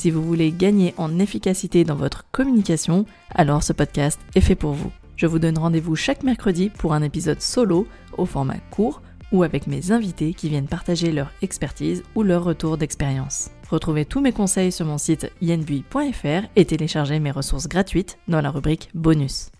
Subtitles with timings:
[0.00, 4.72] Si vous voulez gagner en efficacité dans votre communication, alors ce podcast est fait pour
[4.72, 4.90] vous.
[5.16, 9.66] Je vous donne rendez-vous chaque mercredi pour un épisode solo au format court ou avec
[9.66, 13.50] mes invités qui viennent partager leur expertise ou leur retour d'expérience.
[13.68, 18.50] Retrouvez tous mes conseils sur mon site yenbui.fr et téléchargez mes ressources gratuites dans la
[18.50, 19.50] rubrique bonus.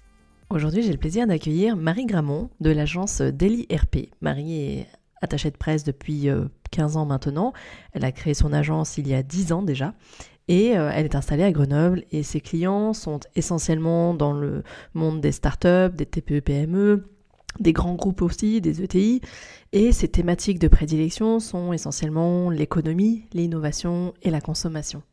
[0.49, 4.09] Aujourd'hui, j'ai le plaisir d'accueillir Marie Gramont de l'agence Daily RP.
[4.23, 4.87] Marie est
[5.21, 6.31] attachée de presse depuis
[6.71, 7.53] 15 ans maintenant.
[7.93, 9.95] Elle a créé son agence il y a 10 ans déjà.
[10.51, 15.21] Et euh, elle est installée à Grenoble et ses clients sont essentiellement dans le monde
[15.21, 17.05] des startups, des TPE-PME,
[17.61, 19.21] des grands groupes aussi, des ETI.
[19.71, 25.05] Et ses thématiques de prédilection sont essentiellement l'économie, l'innovation et la consommation.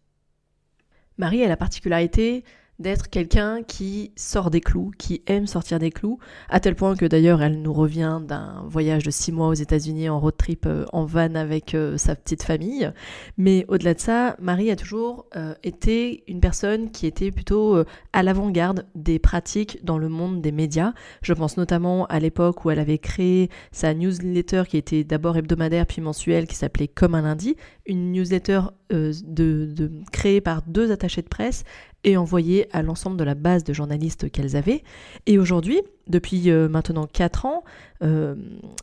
[1.19, 2.43] Marie a la particularité
[2.79, 7.05] d'être quelqu'un qui sort des clous, qui aime sortir des clous, à tel point que
[7.05, 10.85] d'ailleurs elle nous revient d'un voyage de six mois aux États-Unis en road trip euh,
[10.93, 12.91] en van avec euh, sa petite famille.
[13.37, 18.23] Mais au-delà de ça, Marie a toujours euh, été une personne qui était plutôt à
[18.23, 20.93] l'avant-garde des pratiques dans le monde des médias.
[21.21, 25.85] Je pense notamment à l'époque où elle avait créé sa newsletter qui était d'abord hebdomadaire
[25.85, 31.21] puis mensuelle qui s'appelait Comme un lundi, une newsletter de, de, créée par deux attachés
[31.21, 31.63] de presse
[32.03, 34.83] et envoyée à l'ensemble de la base de journalistes qu'elles avaient.
[35.25, 37.63] Et aujourd'hui, depuis euh, maintenant 4 ans,
[38.01, 38.35] euh,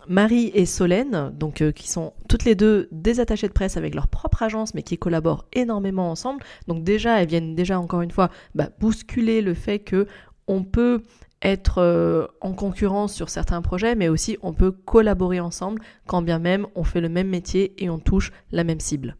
[0.08, 3.94] Marie et Solène, donc, euh, qui sont toutes les deux des attachées de presse avec
[3.94, 6.42] leur propre agence, mais qui collaborent énormément ensemble.
[6.68, 10.06] Donc déjà, elles viennent déjà encore une fois bah, bousculer le fait que
[10.46, 11.02] on peut
[11.40, 16.66] être en concurrence sur certains projets, mais aussi on peut collaborer ensemble quand bien même
[16.74, 19.16] on fait le même métier et on touche la même cible.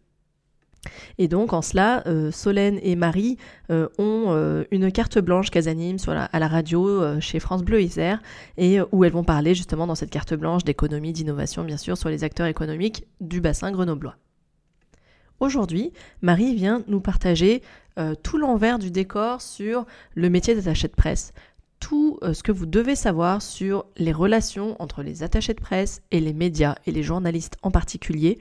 [1.18, 3.36] Et donc en cela, euh, Solène et Marie
[3.70, 8.20] euh, ont euh, une carte blanche qu'elles animent à la radio chez France Bleu Isère
[8.56, 12.08] et où elles vont parler justement dans cette carte blanche d'économie, d'innovation bien sûr sur
[12.08, 14.16] les acteurs économiques du bassin grenoblois.
[15.40, 15.92] Aujourd'hui,
[16.22, 17.62] Marie vient nous partager
[18.22, 21.32] tout l'envers du décor sur le métier d'attaché de presse,
[21.80, 26.20] tout ce que vous devez savoir sur les relations entre les attachés de presse et
[26.20, 28.38] les médias et les journalistes en particulier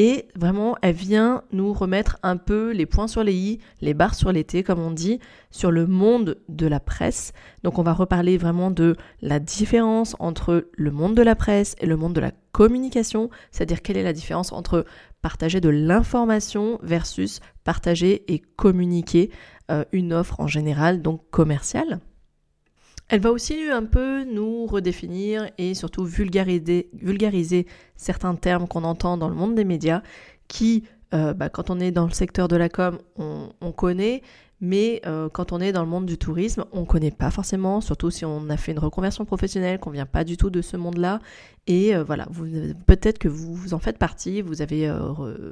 [0.00, 4.14] et vraiment, elle vient nous remettre un peu les points sur les i, les barres
[4.14, 5.18] sur les t, comme on dit,
[5.50, 7.32] sur le monde de la presse.
[7.64, 11.86] Donc on va reparler vraiment de la différence entre le monde de la presse et
[11.86, 14.84] le monde de la communication, c'est-à-dire quelle est la différence entre
[15.20, 19.32] partager de l'information versus partager et communiquer
[19.72, 21.98] euh, une offre en général, donc commerciale.
[23.08, 29.30] Elle va aussi un peu nous redéfinir et surtout vulgariser, certains termes qu'on entend dans
[29.30, 30.02] le monde des médias
[30.46, 34.20] qui, euh, bah, quand on est dans le secteur de la com, on, connaît,
[34.60, 37.80] mais euh, quand on est dans le monde du tourisme, on ne connaît pas forcément,
[37.80, 40.76] surtout si on a fait une reconversion professionnelle, qu'on vient pas du tout de ce
[40.76, 41.20] monde-là.
[41.66, 42.26] Et euh, voilà,
[42.86, 44.94] peut-être que vous, en faites partie, vous avez,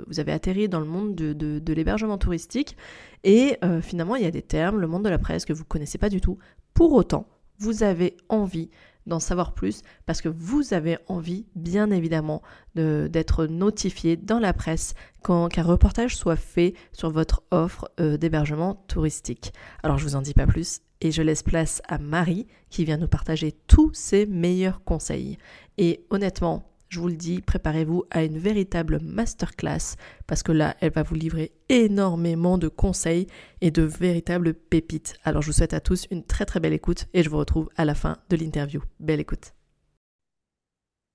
[0.06, 2.76] vous avez atterri dans le monde de, de l'hébergement touristique,
[3.24, 5.68] et finalement, il y a des termes, le monde de la presse, que vous ne
[5.68, 6.36] connaissez pas du tout.
[6.74, 7.26] Pour autant,
[7.58, 8.70] vous avez envie
[9.06, 12.42] d'en savoir plus parce que vous avez envie, bien évidemment,
[12.74, 18.84] d'être notifié dans la presse quand qu'un reportage soit fait sur votre offre euh, d'hébergement
[18.88, 19.52] touristique.
[19.82, 22.96] Alors je vous en dis pas plus et je laisse place à Marie qui vient
[22.96, 25.38] nous partager tous ses meilleurs conseils.
[25.78, 30.92] Et honnêtement, je vous le dis, préparez-vous à une véritable masterclass parce que là, elle
[30.92, 33.26] va vous livrer énormément de conseils
[33.60, 35.16] et de véritables pépites.
[35.24, 37.68] Alors je vous souhaite à tous une très très belle écoute et je vous retrouve
[37.76, 38.82] à la fin de l'interview.
[39.00, 39.52] Belle écoute.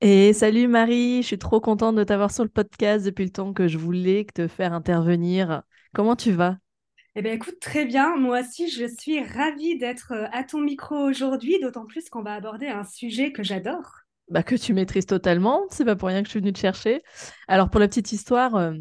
[0.02, 3.54] Et salut Marie, je suis trop contente de t'avoir sur le podcast depuis le temps
[3.54, 5.62] que je voulais te faire intervenir.
[5.94, 6.58] Comment tu vas?
[7.16, 8.16] Eh bien, écoute, très bien.
[8.16, 12.34] Moi aussi, je suis ravie d'être euh, à ton micro aujourd'hui, d'autant plus qu'on va
[12.34, 14.02] aborder un sujet que j'adore.
[14.32, 15.64] Bah, que tu maîtrises totalement.
[15.70, 17.04] C'est pas pour rien que je suis venue te chercher.
[17.50, 18.74] Alors, pour la petite histoire, euh,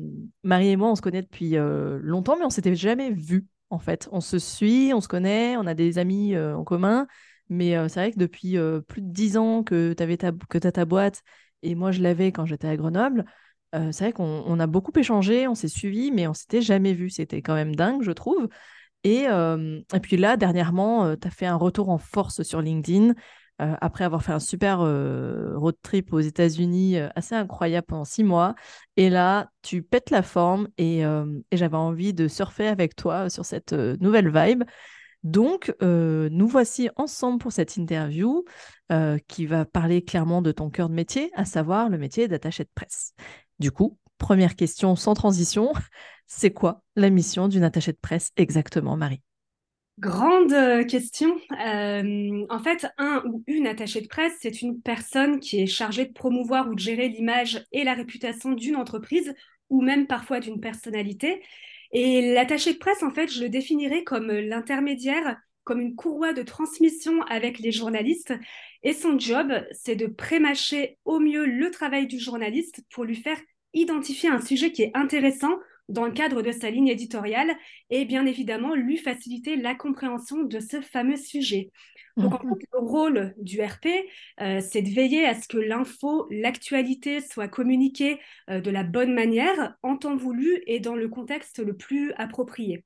[0.45, 3.81] Marie et moi, on se connaît depuis euh, longtemps, mais on s'était jamais vus, en
[3.81, 4.09] fait.
[4.13, 7.09] On se suit, on se connaît, on a des amis euh, en commun.
[7.49, 8.57] Mais c'est vrai que depuis
[8.87, 11.23] plus de dix ans que tu as ta boîte,
[11.65, 13.25] et moi, je l'avais quand j'étais à Grenoble,
[13.73, 17.11] c'est vrai qu'on a beaucoup échangé, on s'est suivis, mais on s'était jamais vus.
[17.11, 18.49] C'était quand même dingue, je trouve.
[19.03, 23.15] Et, et puis là, dernièrement, tu as fait un retour en force sur LinkedIn.
[23.61, 28.07] Euh, après avoir fait un super euh, road trip aux États-Unis euh, assez incroyable pendant
[28.07, 28.55] six mois.
[28.97, 31.03] Et là, tu pètes la forme et,
[31.53, 34.65] j'avais envie de surfer avec toi sur cette nouvelle vibe.
[35.23, 38.45] Donc, nous voici ensemble pour cette interview
[39.29, 42.71] qui va parler clairement de ton cœur de métier, à savoir le métier d'attaché de
[42.75, 43.15] presse.
[43.59, 45.73] Du coup, première question sans transition,
[46.27, 49.23] c'est quoi la mission d'une attachée de presse exactement, Marie?
[50.01, 51.39] Grande euh, question.
[51.63, 56.07] Euh, en fait, un ou une attachée de presse, c'est une personne qui est chargée
[56.07, 59.35] de promouvoir ou de gérer l'image et la réputation d'une entreprise
[59.69, 61.43] ou même parfois d'une personnalité.
[61.93, 66.43] Et l'attaché de presse, en fait, je le définirais comme l'intermédiaire, comme une courroie de
[66.43, 68.33] transmission avec les journalistes.
[68.83, 73.39] Et son job, c'est de prémâcher au mieux le travail du journaliste pour lui faire
[73.75, 75.59] identifier un sujet qui est intéressant
[75.91, 77.51] dans le cadre de sa ligne éditoriale
[77.91, 81.71] et bien évidemment lui faciliter la compréhension de ce fameux sujet.
[82.17, 83.87] Donc, en fait, le rôle du RP,
[84.41, 88.19] euh, c'est de veiller à ce que l'info, l'actualité soit communiquée
[88.51, 92.85] euh, de la bonne manière, en temps voulu et dans le contexte le plus approprié.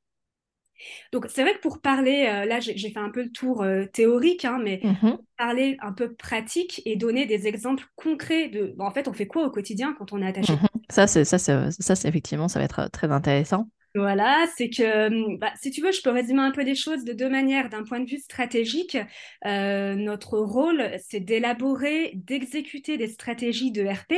[1.12, 3.84] Donc, c'est vrai que pour parler, euh, là, j'ai fait un peu le tour euh,
[3.86, 8.92] théorique, hein, mais mmh parler un peu pratique et donner des exemples concrets de, en
[8.92, 10.52] fait, on fait quoi au quotidien quand on est attaché?
[10.52, 13.68] Mmh Ça, c'est ça, c'est effectivement, ça va être euh, très intéressant.
[13.96, 17.12] Voilà, c'est que, bah, si tu veux, je peux résumer un peu des choses de
[17.12, 17.68] deux manières.
[17.68, 18.96] D'un point de vue stratégique,
[19.44, 24.14] notre rôle, c'est d'élaborer, d'exécuter des stratégies de RP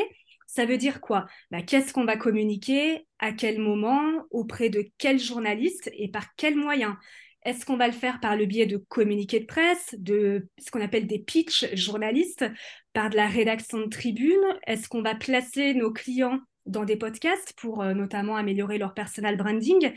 [0.46, 1.26] ça veut dire quoi?
[1.50, 3.06] Bah, Qu'est-ce qu'on va communiquer?
[3.18, 4.00] À quel moment?
[4.30, 5.90] Auprès de quel journaliste?
[5.94, 6.94] Et par quels moyens
[7.44, 10.80] Est-ce qu'on va le faire par le biais de communiqués de presse, de ce qu'on
[10.80, 12.44] appelle des pitchs journalistes,
[12.92, 14.58] par de la rédaction de tribunes?
[14.66, 19.36] Est-ce qu'on va placer nos clients dans des podcasts pour euh, notamment améliorer leur personal
[19.36, 19.92] branding?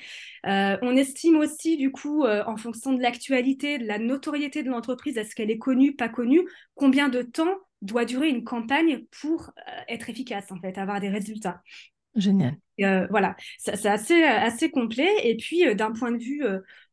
[0.46, 4.70] Euh, on estime aussi, du coup, euh, en fonction de l'actualité, de la notoriété de
[4.70, 9.52] l'entreprise, est-ce qu'elle est connue, pas connue, combien de temps doit durer une campagne pour
[9.58, 11.62] euh, être efficace, en fait, avoir des résultats.
[12.16, 12.58] Génial.
[12.82, 15.10] Euh, voilà, c'est assez, assez complet.
[15.24, 16.44] Et puis, euh, d'un point de vue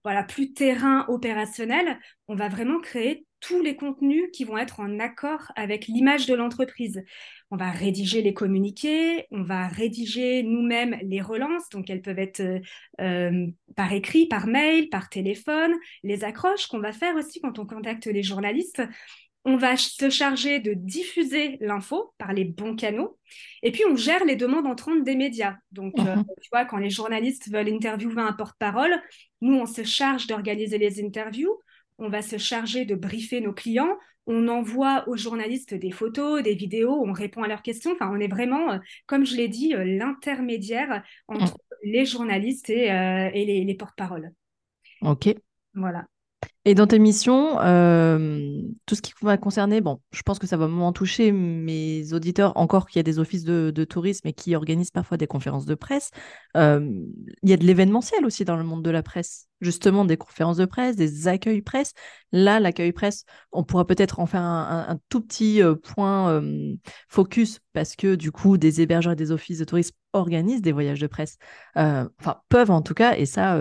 [0.04, 1.98] voilà, plus terrain opérationnel,
[2.28, 6.34] on va vraiment créer tous les contenus qui vont être en accord avec l'image de
[6.34, 7.04] l'entreprise.
[7.50, 12.42] On va rédiger les communiqués, on va rédiger nous-mêmes les relances, donc elles peuvent être
[13.76, 18.06] par écrit, par mail, par téléphone, les accroches qu'on va faire aussi quand on contacte
[18.06, 18.82] les journalistes
[19.46, 23.16] on va se charger de diffuser l'info par les bons canaux,
[23.62, 25.56] et puis on gère les demandes entrantes des médias.
[25.70, 26.24] Donc, euh, mhm.
[26.42, 29.00] tu vois, quand les journalistes veulent interviewer un porte-parole,
[29.40, 31.62] nous, on se charge d'organiser les interviews,
[31.98, 33.96] on va se charger de briefer nos clients,
[34.26, 37.92] on envoie aux journalistes des photos, des vidéos, on répond à leurs questions.
[37.92, 41.92] Enfin, on est vraiment, euh, comme je l'ai dit, euh, l'intermédiaire entre mhm.
[41.92, 42.90] les journalistes et,
[43.32, 44.32] les, les porte-paroles.
[45.02, 45.32] Ok.
[45.74, 46.04] Voilà.
[46.64, 50.56] Et dans tes missions, euh, tout ce qui va concerner, bon, je pense que ça
[50.56, 54.56] va moins toucher mes auditeurs, encore qu'il y a des offices de, tourisme et qui
[54.56, 56.10] organisent parfois des conférences de presse.
[56.56, 56.84] Euh,
[57.44, 60.56] il y a de l'événementiel aussi dans le monde de la presse, justement des conférences
[60.56, 61.92] de presse, des accueils presse.
[62.32, 66.42] Là, l'accueil presse, on pourra peut-être en faire un, tout petit euh, point
[67.08, 71.00] focus parce que du coup, des hébergeurs et des offices de tourisme organisent des voyages
[71.00, 71.36] de presse,
[71.74, 73.58] enfin peuvent en tout cas, et ça,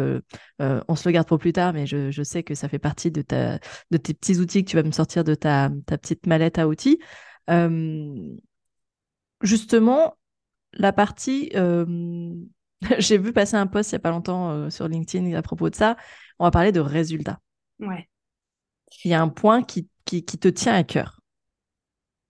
[0.59, 3.21] on se le garde pour plus tard, mais je, sais que ça fait partie de,
[3.21, 3.59] tes
[4.13, 6.99] petits outils que tu vas me sortir de ta, ta petite mallette à outils.
[7.49, 8.35] Euh,
[9.41, 10.17] justement,
[10.73, 12.33] la partie, euh,
[12.99, 15.69] j'ai vu passer un post il n'y a pas longtemps euh, sur LinkedIn à propos
[15.69, 15.97] de ça.
[16.39, 17.39] On va parler de résultats.
[17.79, 18.09] Ouais.
[19.03, 21.19] Il y a un point qui, qui, qui te tient à cœur.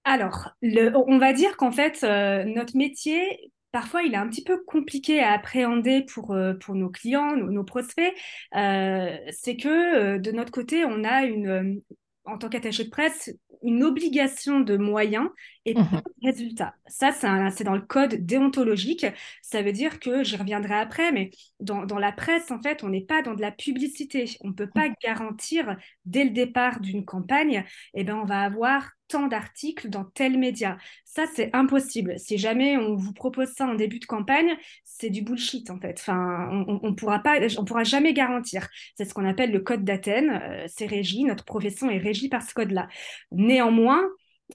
[0.04, 4.64] Alors, le, on va dire qu'en fait, notre métier parfois il est un petit peu
[4.64, 8.14] compliqué à appréhender pour, euh, pour nos clients, nos, prospects,
[8.56, 11.82] euh, c'est que euh, de notre côté, on a une,
[12.26, 13.32] en tant qu'attaché de presse,
[13.64, 15.30] une obligation de moyens
[15.66, 16.76] et pas mmh de résultats.
[16.88, 19.06] Ça, c'est dans le code déontologique.
[19.42, 22.90] Ça veut dire que, j'y reviendrai après, mais dans, dans, la presse, en fait, on
[22.90, 24.26] n'est pas dans de la publicité.
[24.42, 24.96] On ne peut pas mmh.
[25.04, 30.38] garantir, dès le départ d'une campagne, eh ben, on va avoir tant d'articles dans tel
[30.38, 30.78] média.
[31.04, 32.18] Ça, c'est impossible.
[32.18, 34.56] Si jamais on vous propose ça en début de campagne,
[34.98, 35.98] c'est du bullshit en fait.
[36.00, 38.68] Enfin, on, on pourra pas, on pourra jamais garantir.
[38.96, 40.40] C'est ce qu'on appelle le code d'Athènes.
[40.42, 42.88] Euh, c'est régi, notre profession est régie par ce code-là.
[43.32, 44.04] Néanmoins,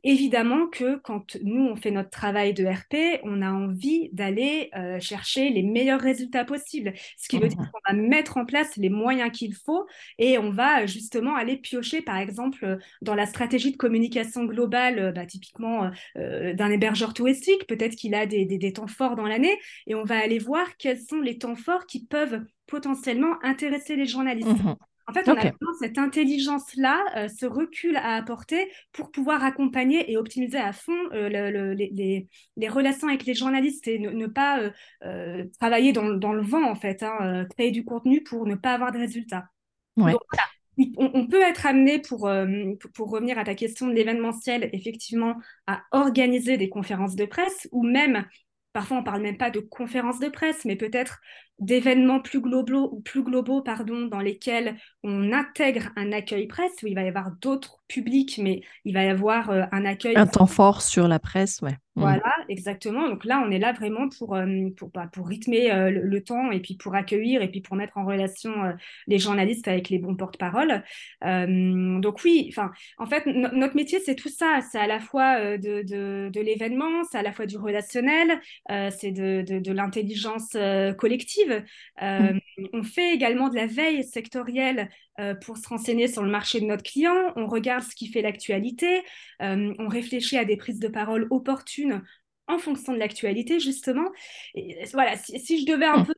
[0.05, 5.01] évidemment que quand nous, on fait notre travail de RP, on a envie d'aller euh,
[5.01, 6.93] chercher les meilleurs résultats possibles.
[7.17, 7.71] Ce qui veut dire mmh.
[7.73, 9.87] qu'on va mettre en place les moyens qu'il faut
[10.19, 15.13] et on va justement aller piocher, par exemple, dans la stratégie de communication globale, euh,
[15.13, 17.67] bah, typiquement euh, d'un hébergeur touristique.
[17.67, 21.01] Peut-être qu'il a des, des, temps forts dans l'année et on va aller voir quels
[21.01, 24.49] sont les temps forts qui peuvent potentiellement intéresser les journalistes.
[24.49, 24.77] Mmh.
[25.07, 30.11] En fait, on a vraiment cette intelligence-là, euh, ce recul à apporter pour pouvoir accompagner
[30.11, 34.61] et optimiser à fond euh, les, relations avec les journalistes et ne, pas
[35.05, 38.93] euh, travailler dans, le vent, en fait, hein, créer du contenu pour ne pas avoir
[38.93, 39.47] de résultats.
[39.97, 42.31] on, peut être amené, pour,
[42.95, 47.83] pour revenir à ta question de l'événementiel, effectivement, à organiser des conférences de presse ou
[47.83, 48.25] même
[48.73, 51.21] parfois on parle même pas de conférences de presse, mais peut-être
[51.61, 56.87] d'événements plus globaux ou plus globaux pardon dans lesquels on intègre un accueil presse où
[56.87, 60.27] il va y avoir d'autres publics mais il va y avoir euh, un accueil un
[60.27, 61.77] temps fort sur la presse ouais.
[61.97, 62.03] Mmh.
[62.03, 63.09] voilà exactement.
[63.09, 66.53] Donc là on est là vraiment pour euh, pour bah, pour rythmer euh, le, temps
[66.53, 68.53] et puis pour accueillir et puis pour mettre en relation
[69.09, 70.85] les journalistes avec les bons porte-parole
[71.23, 74.61] donc oui enfin en fait notre métier c'est tout ça.
[74.71, 79.11] C'est à la fois de, de, de l'événement c'est à la fois du relationnel c'est
[79.11, 80.57] de, de l'intelligence
[80.97, 81.50] collective
[82.03, 82.33] euh.
[82.73, 86.67] On fait également de la veille sectorielle euh, pour se renseigner sur le marché de
[86.67, 87.33] notre client.
[87.37, 89.03] On regarde ce qui fait l'actualité.
[89.43, 92.03] Euh, on réfléchit à des prises de parole opportunes
[92.47, 94.09] en fonction de l'actualité, justement.
[94.55, 96.15] Et voilà, si, je devais un peu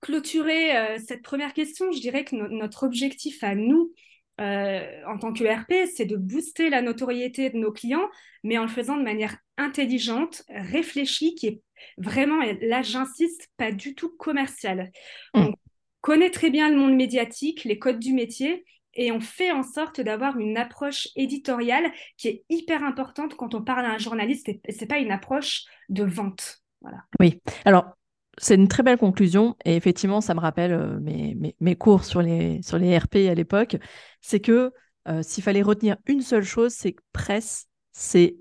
[0.00, 3.92] clôturer cette première question, je dirais que notre objectif à nous,
[4.38, 8.08] en tant que RP, c'est de booster la notoriété de nos clients,
[8.42, 11.60] mais en le faisant de manière intelligente, réfléchie, qui est
[11.98, 14.90] vraiment, là j'insiste, pas du tout commercial.
[15.34, 15.40] Mm.
[15.40, 15.54] On
[16.00, 18.64] connaît très bien le monde médiatique, les codes du métier,
[18.94, 23.62] et on fait en sorte d'avoir une approche éditoriale qui est hyper importante quand on
[23.62, 26.60] parle à un journaliste, et c'est pas une approche de vente.
[26.80, 26.98] Voilà.
[27.18, 27.96] Oui, alors
[28.38, 32.22] c'est une très belle conclusion et effectivement, ça me rappelle euh, mes, mes, cours sur
[32.22, 33.76] les, sur les RP à l'époque.
[34.20, 34.72] C'est que
[35.08, 38.36] euh, s'il fallait retenir une seule chose, c'est que presse, c'est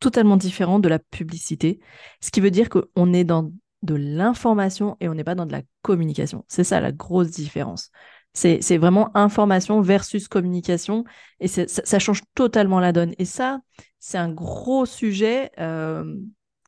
[0.00, 1.80] totalement différent de la publicité,
[2.20, 3.50] ce qui veut dire qu'on est dans
[3.82, 6.44] de l'information et on n'est pas dans de la communication.
[6.48, 7.90] C'est ça la grosse différence.
[8.34, 11.04] C'est vraiment information versus communication
[11.40, 13.14] et ça, change totalement la donne.
[13.18, 13.58] Et ça,
[13.98, 16.14] c'est un gros sujet euh,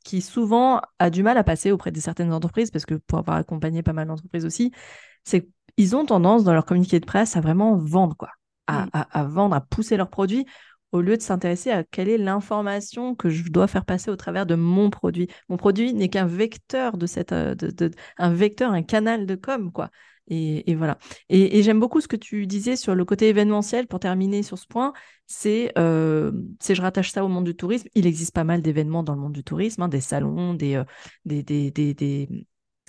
[0.05, 3.37] qui souvent a du mal à passer auprès de certaines entreprises, parce que pour avoir
[3.37, 4.73] accompagné pas mal d'entreprises aussi,
[5.25, 8.31] c'est qu'ils ont tendance dans leur communiqué de presse à vraiment vendre, quoi,
[8.67, 8.91] à, mm.
[8.93, 10.47] à vendre, à pousser leurs produits,
[10.93, 14.47] au lieu de s'intéresser à quelle est l'information que je dois faire passer au travers
[14.47, 15.29] de mon produit.
[15.49, 19.71] Mon produit n'est qu'un vecteur de cette, euh, de, un vecteur, un canal de com,
[19.73, 19.91] quoi.
[20.31, 20.97] Et, voilà.
[21.29, 24.67] Et, j'aime beaucoup ce que tu disais sur le côté événementiel, pour terminer sur ce
[24.67, 24.93] point,
[25.27, 26.31] c'est, euh,
[26.67, 29.33] je rattache ça au monde du tourisme, il existe pas mal d'événements dans le monde
[29.33, 30.85] du tourisme, hein, des salons, des, euh,
[31.25, 32.29] des, des,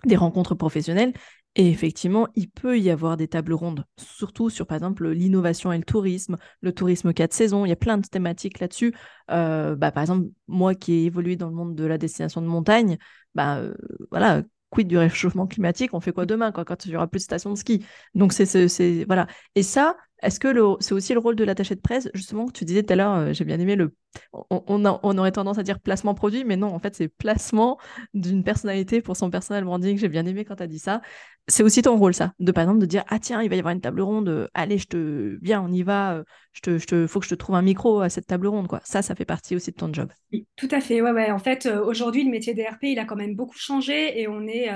[0.05, 1.13] des rencontres professionnelles.
[1.55, 5.77] Et effectivement, il peut y avoir des tables rondes, surtout sur, par exemple, l'innovation et
[5.77, 7.65] le tourisme, le tourisme 4 saisons.
[7.65, 8.95] Il y a plein de thématiques là-dessus.
[9.31, 12.47] Euh, bah, par exemple, moi qui ai évolué dans le monde de la destination de
[12.47, 12.97] montagne,
[13.35, 13.73] bah, euh,
[14.11, 17.23] voilà, quid du réchauffement climatique, on fait quoi demain quand il y aura plus de
[17.25, 17.85] stations de ski
[18.15, 19.27] Donc, c'est, voilà.
[19.55, 20.47] Et ça, est-ce que
[20.79, 22.09] c'est aussi le rôle de l'attaché de presse?
[22.13, 23.93] Justement, tu disais tout à l'heure, euh, j'ai bien aimé le.
[24.33, 27.77] On, on, aurait tendance à dire placement produit, mais non, en fait, c'est placement
[28.13, 29.97] d'une personnalité pour son personal branding.
[29.97, 31.01] J'ai bien aimé quand tu as dit ça.
[31.47, 33.59] C'est aussi ton rôle, ça, de par exemple de dire Ah, tiens, il va y
[33.59, 35.37] avoir une table ronde, euh, allez, je te.
[35.41, 37.07] Viens, on y va, euh, je te, je te...
[37.07, 38.79] faut que je te trouve un micro à cette table ronde, quoi.
[38.83, 40.11] Ça, ça fait partie aussi de ton job.
[40.55, 41.31] tout à fait, ouais, ouais.
[41.31, 44.69] En fait, aujourd'hui, le métier d'ERP, il a quand même beaucoup changé et on est.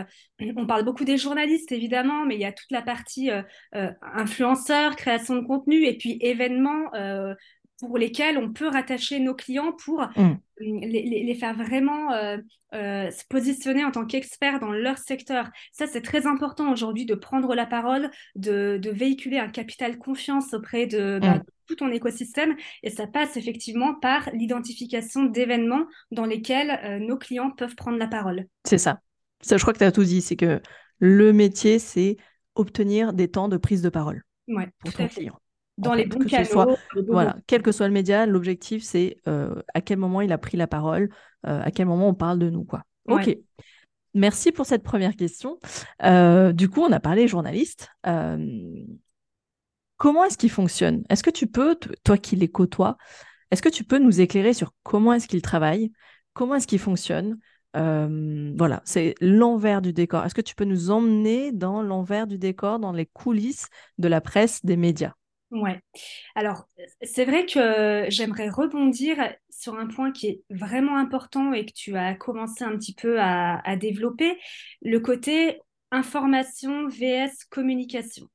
[0.57, 3.29] on parle beaucoup des journalistes, évidemment, mais il y a toute la partie
[3.73, 7.33] influenceur, création de contenu et puis événements euh,
[7.79, 10.35] pour lesquels on peut rattacher nos clients pour mm.
[10.59, 12.37] les, faire vraiment euh,
[12.73, 15.49] euh, se positionner en tant qu'experts dans leur secteur.
[15.71, 20.87] Ça, c'est très important aujourd'hui de prendre la parole, de, véhiculer un capital confiance auprès
[20.87, 21.43] de, bah, mm.
[21.67, 22.55] tout ton écosystème.
[22.83, 28.45] Et ça passe effectivement par l'identification d'événements dans lesquels nos clients peuvent prendre la parole.
[28.63, 28.99] C'est ça.
[29.41, 29.57] ça.
[29.57, 30.21] Je crois que tu as tout dit.
[30.21, 30.61] C'est que
[30.99, 32.17] le métier, c'est
[32.55, 35.39] obtenir des temps de prise de parole ouais, pour ton client.
[35.77, 36.77] Dans les bons canaux.
[37.07, 40.55] voilà, quel que soit le média, l'objectif, c'est euh, à quel moment il a pris
[40.55, 41.09] la parole,
[41.45, 42.63] euh, à quel moment on parle de nous.
[42.63, 42.83] Quoi.
[43.07, 43.37] Ok.
[44.13, 45.59] Merci pour cette première question.
[46.03, 47.89] Euh, du coup, on a parlé journaliste.
[49.97, 51.03] comment est-ce qu'il fonctionne?
[51.09, 52.97] Est-ce que tu peux, toi qui les côtoies,
[53.51, 55.91] est-ce que tu peux nous éclairer sur comment est-ce qu'il travaille?
[56.33, 57.37] Comment est-ce qu'il fonctionne?
[57.73, 60.23] Voilà, c'est l'envers du décor.
[60.23, 63.67] Est-ce que tu peux nous emmener dans l'envers du décor, dans les coulisses
[63.97, 65.11] de la presse, des médias?
[65.51, 65.79] Ouais.
[66.35, 66.67] Alors,
[67.03, 69.17] c'est vrai que j'aimerais rebondir
[69.49, 73.19] sur un point qui est vraiment important et que tu as commencé un petit peu
[73.21, 74.39] à, à développer,
[74.81, 75.61] le côté
[75.91, 78.29] information vs communication.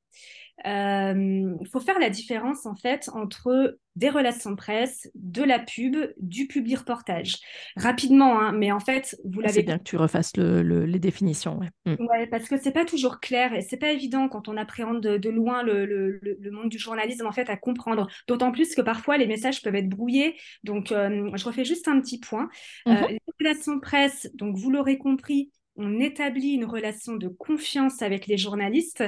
[0.65, 5.59] Il euh, faut faire la différence en fait entre des relations de presse, de la
[5.59, 7.37] pub, du public reportage.
[7.77, 9.55] Rapidement, hein, mais en fait, vous l'avez.
[9.55, 11.59] C'est bien que tu refasses les définitions.
[11.59, 11.69] Ouais.
[11.87, 12.07] Mm.
[12.07, 15.31] ouais parce que c'est pas toujours clair et c'est pas évident quand on appréhende de,
[15.31, 18.07] loin le, monde du journalisme en fait à comprendre.
[18.29, 20.37] D'autant plus que parfois les messages peuvent être brouillés.
[20.63, 22.49] Donc, euh, je refais juste un petit point.
[22.87, 23.09] Euh, mm-hmm.
[23.09, 28.27] les relations de presse, donc vous l'aurez compris, on établit une relation de confiance avec
[28.27, 29.03] les journalistes.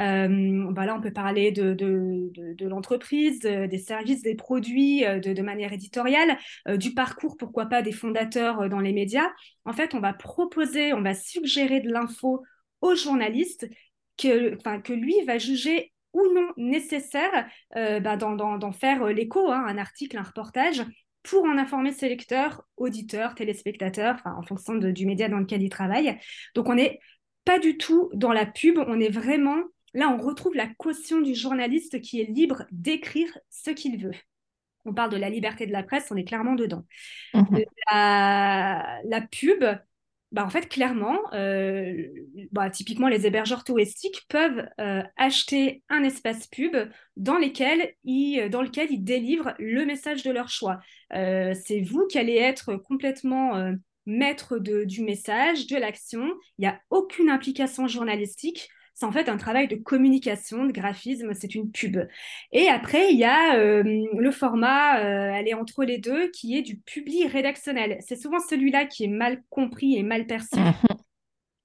[0.00, 6.36] Euh, voilà, on peut parler de, l'entreprise, des services, des produits de, manière éditoriale,
[6.68, 9.30] du parcours, pourquoi pas, des fondateurs dans les médias.
[9.64, 12.42] En fait, on va proposer, on va suggérer de l'info
[12.80, 13.68] aux journalistes
[14.16, 20.18] que, que lui va juger ou non nécessaire bah, d'en faire l'écho, hein, un article,
[20.18, 20.82] un reportage,
[21.26, 26.18] pour en informer ses lecteurs, auditeurs, téléspectateurs, en fonction du média dans lequel il travaille.
[26.54, 27.00] Donc on n'est
[27.44, 29.56] pas du tout dans la pub, on est vraiment,
[29.92, 34.14] là on retrouve la caution du journaliste qui est libre d'écrire ce qu'il veut.
[34.84, 36.84] On parle de la liberté de la presse, on est clairement dedans.
[37.34, 37.58] Mmh
[37.92, 39.64] la, la, pub,
[40.36, 42.08] bah, en fait, clairement, euh,
[42.52, 46.76] bah, typiquement, les hébergeurs touristiques peuvent euh, acheter un espace pub
[48.04, 50.78] ils, dans lequel ils délivrent le message de leur choix.
[51.14, 53.72] Euh, c'est vous qui allez être complètement
[54.04, 56.30] maître du message, de l'action.
[56.58, 61.34] Il n'y a aucune implication journalistique c'est en fait un travail de communication, de graphisme,
[61.34, 61.98] c'est une pub.
[62.50, 66.56] Et après, il y a euh, le format, euh, elle est entre les deux, qui
[66.56, 67.98] est du publi rédactionnel.
[68.00, 70.58] C'est souvent celui-là qui est mal compris et mal perçu.
[70.58, 70.72] Mhm.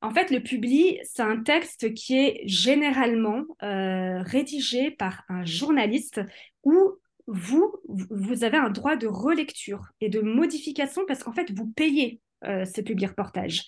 [0.02, 6.20] En fait, le publi, c'est un texte qui est généralement euh, rédigé par un journaliste
[6.64, 6.76] où
[7.28, 12.20] vous, vous avez un droit de relecture et de modification parce qu'en fait, vous payez
[12.44, 13.66] euh, ce public reportage.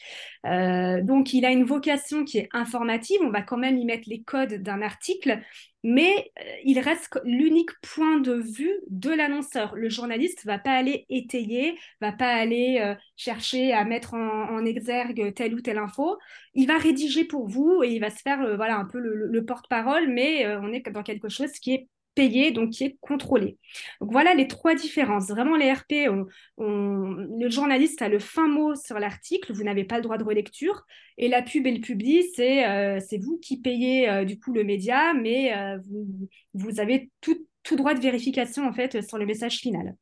[0.47, 3.19] Euh, donc, il a une vocation qui est informative.
[3.21, 5.39] On va quand même y mettre les codes d'un article,
[5.83, 9.75] mais euh, il reste l'unique point de vue de l'annonceur.
[9.75, 15.53] Le journaliste va pas aller étayer, va pas aller chercher à mettre en, exergue telle
[15.53, 16.17] ou telle info.
[16.55, 20.07] Il va rédiger pour vous et il va se faire voilà un peu le porte-parole,
[20.07, 23.57] mais on est dans quelque chose qui est payé, donc qui est contrôlé.
[24.01, 25.27] Donc voilà les trois différences.
[25.29, 26.09] Vraiment, les RP,
[26.57, 30.85] le journaliste a le fin mot sur l'article, vous n'avez pas le droit de relecture.
[31.17, 34.63] Et la pub et le public, c'est euh, vous qui payez euh, du coup le
[34.63, 39.25] média, mais euh, vous, vous, avez tout, tout, droit de vérification en fait sur le
[39.25, 39.95] message final.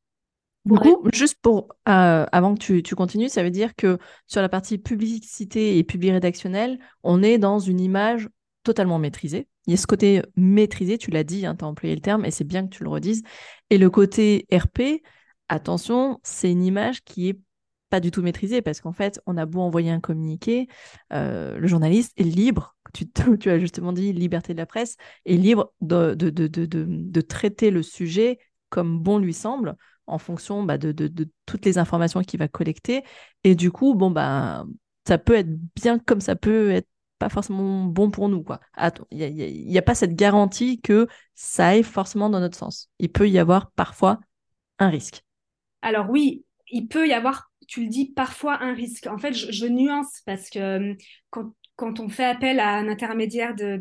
[0.63, 3.97] Du coup, juste pour avant que tu, tu, continues, ça veut dire que
[4.27, 8.29] sur la partie publicité et public rédactionnel, on est dans une image
[8.63, 11.95] totalement maîtrisée il y a ce côté maîtrisé, tu l'as dit, hein, tu as employé
[11.95, 13.23] le terme, et c'est bien que tu le redises.
[13.69, 15.03] Et le côté RP,
[15.49, 17.39] attention, c'est une image qui est
[17.89, 20.67] pas du tout maîtrisée, parce qu'en fait, on a beau envoyer un communiqué,
[21.13, 23.07] euh, le journaliste est libre, tu,
[23.49, 24.95] as justement dit liberté de la presse,
[25.25, 29.75] est libre de, de, de, de traiter le sujet comme bon lui semble,
[30.07, 30.91] en fonction bah, de,
[31.45, 33.03] toutes les informations qu'il va collecter.
[33.43, 34.65] Et du coup, bon, bah,
[35.07, 36.87] ça peut être bien comme ça peut être
[37.21, 38.41] pas forcément bon pour nous.
[38.41, 38.59] quoi.
[39.11, 42.89] Il n'y a, pas cette garantie que ça aille forcément dans notre sens.
[42.97, 44.19] Il peut y avoir parfois
[44.79, 45.21] un risque.
[45.83, 49.05] Alors oui, il peut y avoir, tu le dis, parfois un risque.
[49.05, 50.93] En fait, je, nuance parce que euh,
[51.29, 53.77] quand, quand, on fait appel à un intermédiaire de,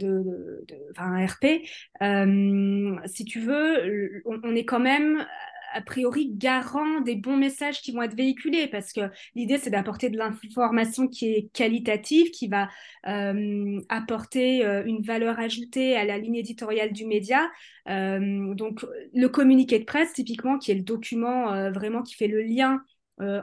[0.91, 1.67] enfin, un RP,
[2.03, 5.25] euh, si tu veux, on, est quand même
[5.73, 9.03] a priori garant des bons messages qui vont être véhiculés parce que
[9.35, 12.69] l'idée c'est d'apporter de l'information qui est qualitative, qui va
[13.07, 17.51] euh, apporter euh, une valeur ajoutée à la ligne éditoriale du média.
[17.89, 22.43] Euh, donc le communiqué de presse typiquement qui est le document vraiment qui fait le
[22.43, 22.83] lien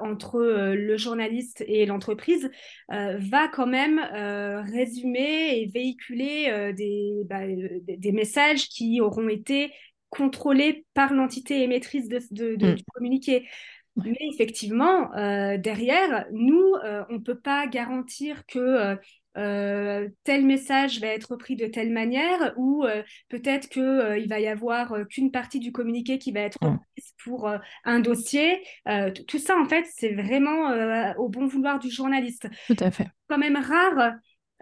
[0.02, 2.50] entre le journaliste et l'entreprise,
[2.90, 4.00] va quand même
[4.66, 9.72] résumer et véhiculer des, bah, des, messages qui auront été
[10.10, 12.76] contrôlé par l'entité émettrice de, de, mm.
[12.76, 13.48] du communiqué.
[13.98, 18.96] Mais effectivement, euh, derrière, nous, euh, on ne peut pas garantir que
[19.38, 22.86] euh, tel message va être pris de telle manière ou
[23.30, 26.80] peut-être qu'il il va y avoir qu'une partie du communiqué qui va être mm.
[26.96, 27.50] prise pour
[27.84, 28.64] un dossier.
[29.28, 30.72] tout ça, en fait, c'est vraiment
[31.18, 32.48] au bon vouloir du journaliste.
[32.68, 33.08] Tout à fait.
[33.28, 34.14] quand même rare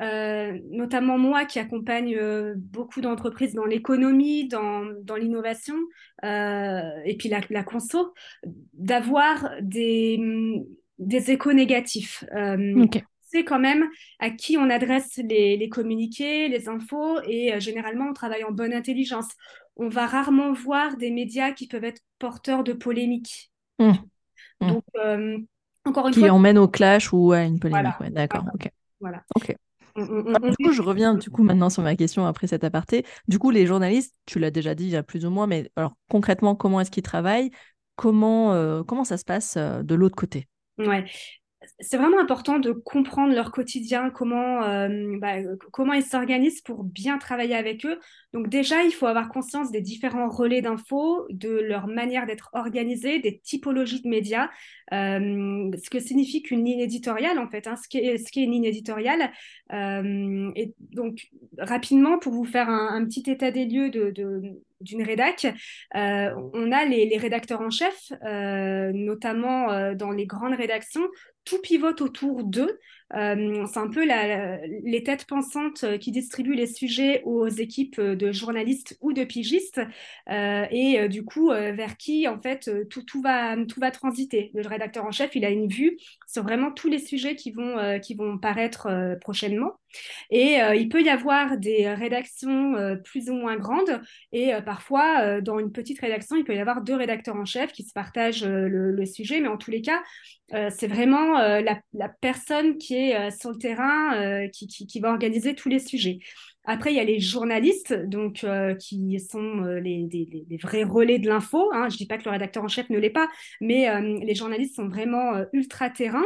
[0.02, 5.76] euh, notamment moi qui accompagne euh, beaucoup d'entreprises dans l'économie, dans, dans l'innovation
[6.24, 8.14] euh, et puis la, la conso,
[8.74, 10.20] d'avoir des,
[11.00, 12.24] des échos négatifs.
[13.22, 13.86] C'est quand même
[14.20, 18.74] à qui on adresse les, les communiqués, les infos et généralement on travaille en bonne
[18.74, 19.28] intelligence.
[19.76, 23.52] On va rarement voir des médias qui peuvent être porteurs de polémiques.
[23.80, 23.92] Mmh.
[24.62, 24.68] Mmh.
[24.68, 24.84] Donc,
[25.84, 26.30] encore une qui fois.
[26.30, 27.94] Qui emmène au clash ou à une polémique.
[28.12, 28.70] D'accord, ok.
[29.02, 29.24] Voilà.
[29.96, 30.50] Ok.
[30.50, 33.06] Du coup, je reviens du coup maintenant sur ma question après cet aparté.
[33.28, 35.72] Du coup, les journalistes, tu l'as déjà dit il y a plus ou moins, mais
[35.76, 37.52] alors concrètement, comment est-ce qu'ils travaillent?
[37.96, 40.48] Comment, euh, comment ça se passe euh, de l'autre côté?
[40.78, 41.06] Ouais.
[41.80, 45.36] C'est vraiment important de comprendre leur quotidien, comment, euh, bah,
[45.72, 48.00] comment ils s'organisent pour bien travailler avec eux.
[48.34, 53.20] Donc déjà, il faut avoir conscience des différents relais d'infos, de leur manière d'être organisés,
[53.20, 54.50] des typologies de médias,
[54.94, 58.42] euh, ce que signifie qu'une ligne éditoriale, en fait, hein, ce, qui est, ce qui
[58.42, 59.32] est une ligne éditoriale.
[59.74, 64.12] Euh, et donc, rapidement, pour vous faire un, petit état des lieux de,
[64.82, 65.48] d'une rédac.
[65.94, 68.12] on a les, rédacteurs en chef,
[68.94, 71.08] notamment dans les grandes rédactions,
[71.46, 72.80] tout pivote autour d'eux.
[73.16, 74.04] Euh, c'est un peu
[74.84, 79.80] les têtes pensantes euh, qui distribuent les sujets aux équipes de journalistes ou de pigistes
[80.30, 84.52] euh, et du coup vers qui en fait tout, tout, va, tout va transiter.
[84.56, 88.00] Le rédacteur en chef, il a une vue sur vraiment tous les sujets qui vont,
[88.00, 89.80] qui vont paraître prochainement.
[90.30, 95.72] Et il peut y avoir des rédactions plus ou moins grandes et parfois dans une
[95.72, 99.40] petite rédaction, il peut y avoir deux rédacteurs en chef qui se partagent le, sujet,
[99.40, 100.02] mais en tous les cas,
[100.50, 105.80] c'est vraiment la, personne qui euh, sur le terrain euh, qui, va organiser tous les
[105.80, 106.20] sujets.
[106.64, 111.28] Après, il y a les journalistes, donc euh, qui sont les, les, vrais relais de
[111.28, 111.70] l'info.
[111.74, 111.90] Hein.
[111.90, 113.28] Je ne dis pas que le rédacteur en chef ne l'est pas,
[113.62, 116.26] mais les journalistes sont vraiment ultra terrain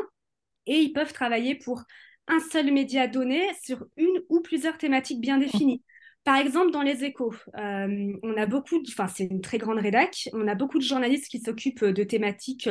[0.66, 1.84] et ils peuvent travailler pour
[2.30, 5.84] un seul média donné sur une ou plusieurs thématiques bien définies.
[6.24, 10.48] Par exemple, dans les échos, on a beaucoup, enfin c'est une très grande rédac, on
[10.48, 12.70] a beaucoup de journalistes qui s'occupent de thématiques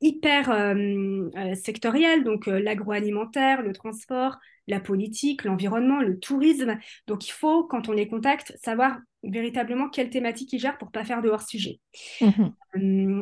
[0.00, 4.38] hyper euh, euh, sectorielles, donc euh, l'agroalimentaire, le transport,
[4.70, 6.78] la politique, l'environnement, le tourisme.
[7.06, 11.04] Donc il faut, quand on les contacte, savoir véritablement quelle thématique ils gèrent pour pas
[11.04, 11.80] faire de hors-sujet.
[12.20, 12.48] Mmh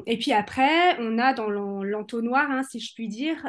[0.07, 3.43] et puis après, on a dans l'entonnoir, hein, si je puis dire,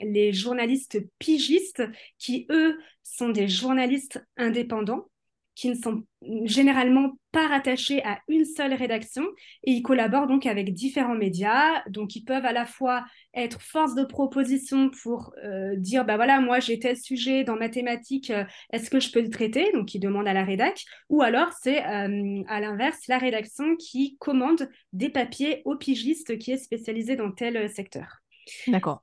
[0.00, 1.82] les journalistes pigistes
[2.18, 5.10] qui, eux, sont des journalistes indépendants
[5.56, 6.04] qui ne sont
[6.44, 9.24] généralement pas rattachés à une seule rédaction
[9.64, 11.82] et ils collaborent donc avec différents médias.
[11.88, 16.40] Donc ils peuvent à la fois être force de proposition pour euh, dire bah voilà
[16.40, 19.72] moi j'ai tel sujet dans ma thématique, euh, est-ce que je peux le traiter?
[19.72, 20.84] Donc ils demandent à la rédac.
[21.08, 26.52] Ou alors c'est euh, à l'inverse la rédaction qui commande des papiers au pigiste qui
[26.52, 28.20] est spécialisé dans tel secteur.
[28.68, 29.02] D'accord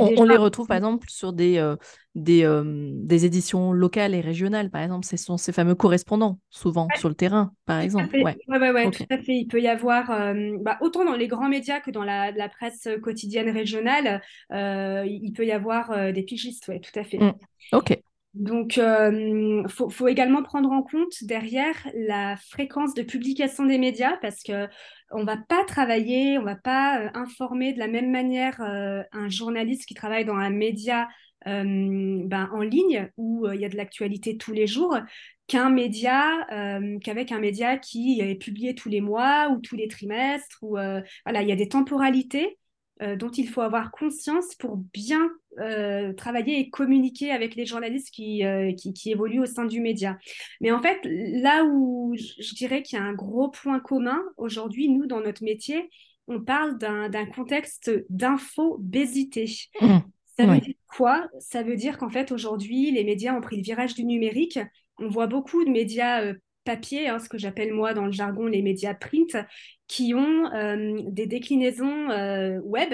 [0.00, 1.76] on, les retrouve par exemple sur des, euh,
[2.14, 2.62] des, euh,
[2.94, 5.06] des, éditions locales et régionales, par exemple.
[5.06, 8.10] Ce sont ces fameux correspondants, souvent sur le terrain, par exemple.
[8.14, 8.36] Oui, ouais.
[8.48, 9.34] Ouais, tout à fait.
[9.34, 12.88] Il peut y avoir, euh, bah, autant dans les grands médias que dans la, presse
[13.02, 17.18] quotidienne régionale, il peut y avoir des pigistes, oui, tout à fait.
[17.18, 17.32] Mmh.
[17.72, 17.98] Ok.
[18.38, 24.16] Donc, il euh, faut, également prendre en compte derrière la fréquence de publication des médias
[24.22, 24.68] parce que
[25.10, 29.28] on va pas travailler, on va pas euh, informer de la même manière euh, un
[29.28, 31.08] journaliste qui travaille dans un média
[31.46, 34.98] ben, en ligne où il y a de l'actualité tous les jours
[35.46, 36.46] qu'un média,
[37.02, 40.58] qu'avec un média qui est publié tous les mois ou tous les trimestres.
[40.60, 42.58] Ou voilà, il y a des temporalités
[43.00, 45.30] euh, dont il faut avoir conscience pour bien
[45.60, 50.18] euh, travailler et communiquer avec les journalistes euh, qui, qui, évoluent au sein du média.
[50.60, 54.88] Mais en fait, là où je dirais qu'il y a un gros point commun aujourd'hui,
[54.88, 55.88] nous, dans notre métier,
[56.26, 59.48] on parle d'un contexte d'infobésité.
[59.80, 59.98] Mmh.
[60.36, 61.28] Ça veut dire quoi?
[61.38, 64.58] Ça veut dire qu'en fait, aujourd'hui, les médias ont pris le virage du numérique.
[64.98, 66.32] On voit beaucoup de médias
[66.68, 69.38] papier, hein, ce que j'appelle moi dans le jargon les médias print,
[69.86, 72.92] qui ont euh, des déclinaisons euh, web,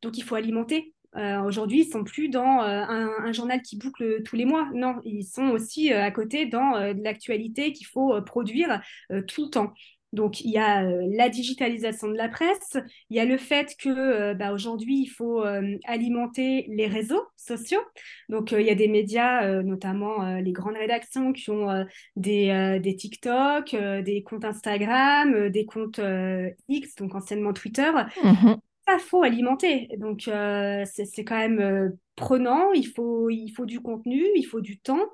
[0.00, 0.94] donc il faut alimenter.
[1.16, 4.70] Euh, aujourd'hui, ils sont plus dans un, journal qui boucle tous les mois.
[4.72, 8.80] Non, ils sont aussi à côté dans l'actualité qu'il faut produire
[9.26, 9.74] tout le temps.
[10.12, 12.76] Donc, il y a la digitalisation de la presse,
[13.10, 15.42] il y a le fait que bah, aujourd'hui, il faut
[15.84, 17.80] alimenter les réseaux sociaux.
[18.28, 23.74] Donc, il y a des médias, notamment les grandes rédactions, qui ont des, des, TikTok,
[23.74, 26.00] des comptes Instagram, des comptes
[26.68, 27.90] X, donc anciennement Twitter.
[28.22, 28.54] Mmh
[28.88, 29.88] ça faut alimenter.
[29.98, 35.06] Donc, c'est quand même prenant, il faut, il faut du contenu, il faut du temps.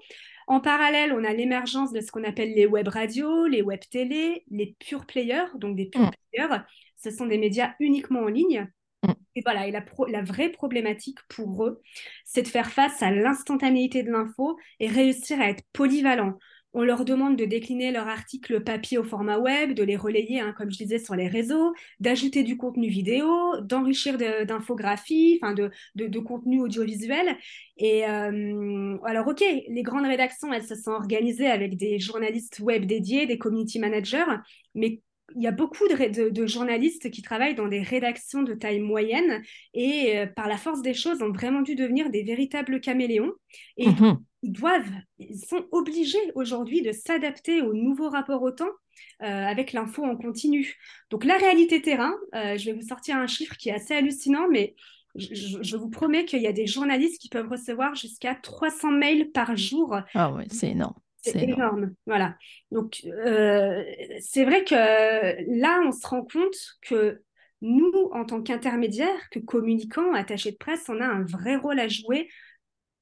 [0.47, 4.45] En parallèle, on a l'émergence de ce qu'on appelle les web radios, les web télé,
[4.51, 6.11] les pure players, donc des pure mm.
[6.33, 6.63] players.
[6.97, 8.71] Ce sont des médias uniquement en ligne.
[9.03, 9.13] Mm.
[9.35, 11.83] Et voilà, et la, la, vraie problématique pour eux,
[12.25, 16.39] c'est de faire face à l'instantanéité de l'info et réussir à être polyvalent.
[16.79, 20.55] On leur demande de décliner leurs articles papier au format web, de les relayer, hein,
[20.59, 26.19] comme je disais, sur les réseaux, d'ajouter du contenu vidéo, d'enrichir d'infographies, enfin de, de,
[26.19, 27.39] contenu audiovisuel.
[27.79, 32.85] Et euh, alors, ok, les grandes rédactions, elles se sont organisées avec des journalistes web
[32.85, 34.27] dédiés, des community managers,
[34.75, 35.01] mais
[35.35, 39.43] il y a beaucoup de, journalistes qui travaillent dans des rédactions de taille moyenne
[39.75, 43.33] et euh, par la force des choses ont vraiment dû devenir des véritables caméléons.
[43.77, 48.71] Et mmh ils doivent, ils sont obligés aujourd'hui de s'adapter aux nouveaux rapports au temps
[49.23, 50.77] euh, avec l'info en continu.
[51.11, 54.47] Donc la réalité terrain, euh, je vais vous sortir un chiffre qui est assez hallucinant,
[54.49, 54.77] mais
[55.17, 59.57] je, vous promets qu'il y a des journalistes qui peuvent recevoir jusqu'à 300 mails par
[59.57, 59.99] jour.
[60.15, 60.95] Ah oui, c'est énorme.
[61.33, 61.95] C'est énorme.
[62.07, 62.37] Voilà.
[62.71, 63.85] Donc, euh,
[64.21, 67.23] c'est vrai que là, on se rend compte que
[67.62, 71.89] nous, en tant qu'intermédiaires, que communicants, attachés de presse, on a un vrai rôle à
[71.89, 72.29] jouer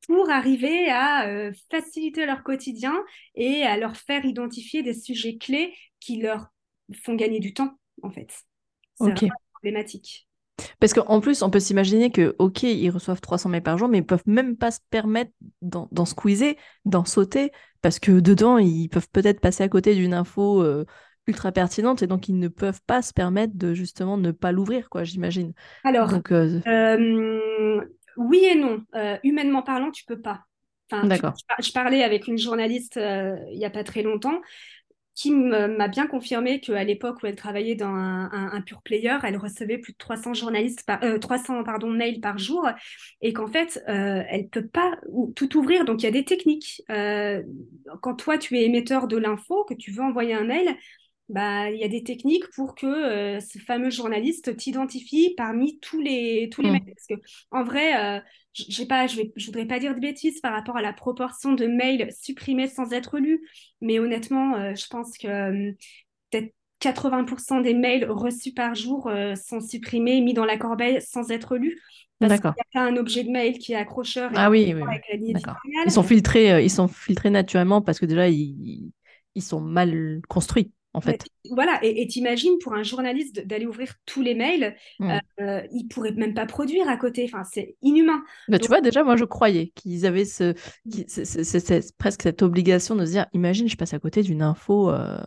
[0.07, 2.95] pour arriver à euh, faciliter leur quotidien
[3.35, 6.49] et à leur faire identifier des sujets clés qui leur
[7.03, 8.31] font gagner du temps, en fait.
[8.97, 9.29] C'est okay.
[9.53, 10.29] problématique.
[10.81, 13.99] Parce qu'en plus, on peut s'imaginer que, OK, ils reçoivent 300 mails par jour, mais
[13.99, 19.09] ils peuvent même pas se permettre d'en squeezer, d'en sauter, parce que dedans, ils peuvent
[19.13, 20.85] peut-être passer à côté d'une info euh,
[21.27, 24.89] ultra pertinente, et donc ils ne peuvent pas se permettre de justement ne pas l'ouvrir,
[24.89, 25.53] quoi, j'imagine.
[25.85, 27.81] Alors, euh, euh,
[28.17, 28.83] oui et non.
[29.23, 30.45] humainement parlant, tu peux pas.
[30.91, 31.33] Enfin, D'accord.
[31.63, 34.39] Je, parlais avec une journaliste il n'y a pas très longtemps
[35.15, 39.79] qui m'a bien confirmé qu'à l'époque où elle travaillait dans un, pur player, elle recevait
[39.79, 42.69] plus de 300 journalistes par, 300 euh, pardon mails par jour
[43.21, 44.97] et qu'en fait euh, elle peut pas
[45.37, 45.85] tout ouvrir.
[45.85, 46.83] Donc il y a des techniques.
[46.91, 47.43] Euh,
[48.03, 50.77] quand toi tu es émetteur de l'info, que tu veux envoyer un mail,
[51.29, 56.01] bah, il y a des techniques pour que euh, ce fameux journaliste t'identifie parmi tous
[56.01, 56.73] les, tous les mmh.
[56.73, 56.95] mails.
[56.95, 58.21] Parce que, en vrai, euh,
[58.55, 61.53] j'ai pas, je ne je voudrais pas dire de bêtises par rapport à la proportion
[61.53, 63.47] de mails supprimés sans être lus,
[63.81, 65.73] mais honnêtement, euh, je pense que
[66.31, 71.57] peut-être 80% des mails reçus par jour sont supprimés, mis dans la corbeille sans être
[71.57, 71.81] lus.
[72.21, 74.31] Parce qu'il y a un objet de mail qui est accrocheur.
[74.35, 74.83] ah oui, oui,
[75.87, 78.93] Ils sont filtrés, ils sont filtrés naturellement parce que déjà ils,
[79.35, 81.25] ils sont mal construits en fait.
[81.51, 85.19] Voilà, et t'imagines pour un journaliste d'aller ouvrir tous les mails, mmh.
[85.41, 87.25] euh, il pourrait même pas produire à côté.
[87.25, 88.23] Enfin, c'est inhumain.
[88.49, 90.55] Tu vois, déjà, moi, je croyais qu'ils avaient ce,
[91.99, 95.21] presque cette obligation de se dire, imagine, je passe à côté d'une info euh,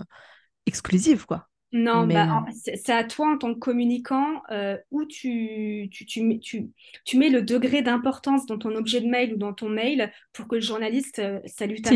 [0.65, 1.47] exclusive, quoi.
[1.73, 7.17] Non, bah, c'est à toi en tant que communicant euh, où tu, tu, tu, tu,
[7.17, 10.55] mets le degré d'importance dans ton objet de mail ou dans ton mail pour que
[10.55, 11.91] le journaliste euh, salue ta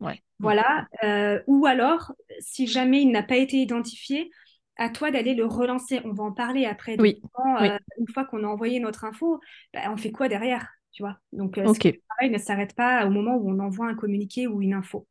[0.00, 0.22] ouais.
[0.38, 0.86] Voilà.
[1.02, 4.30] Euh, ou alors, si jamais il n'a pas été identifié,
[4.76, 6.00] à toi d'aller le relancer.
[6.04, 6.96] On va en parler après.
[7.00, 7.22] Oui.
[7.98, 9.40] Une fois qu'on a envoyé notre info,
[9.72, 11.18] bah, on fait quoi derrière tu vois?
[11.32, 12.00] Donc, okay.
[12.08, 15.06] pareil ne s'arrête pas au moment où on envoie un communiqué ou une info.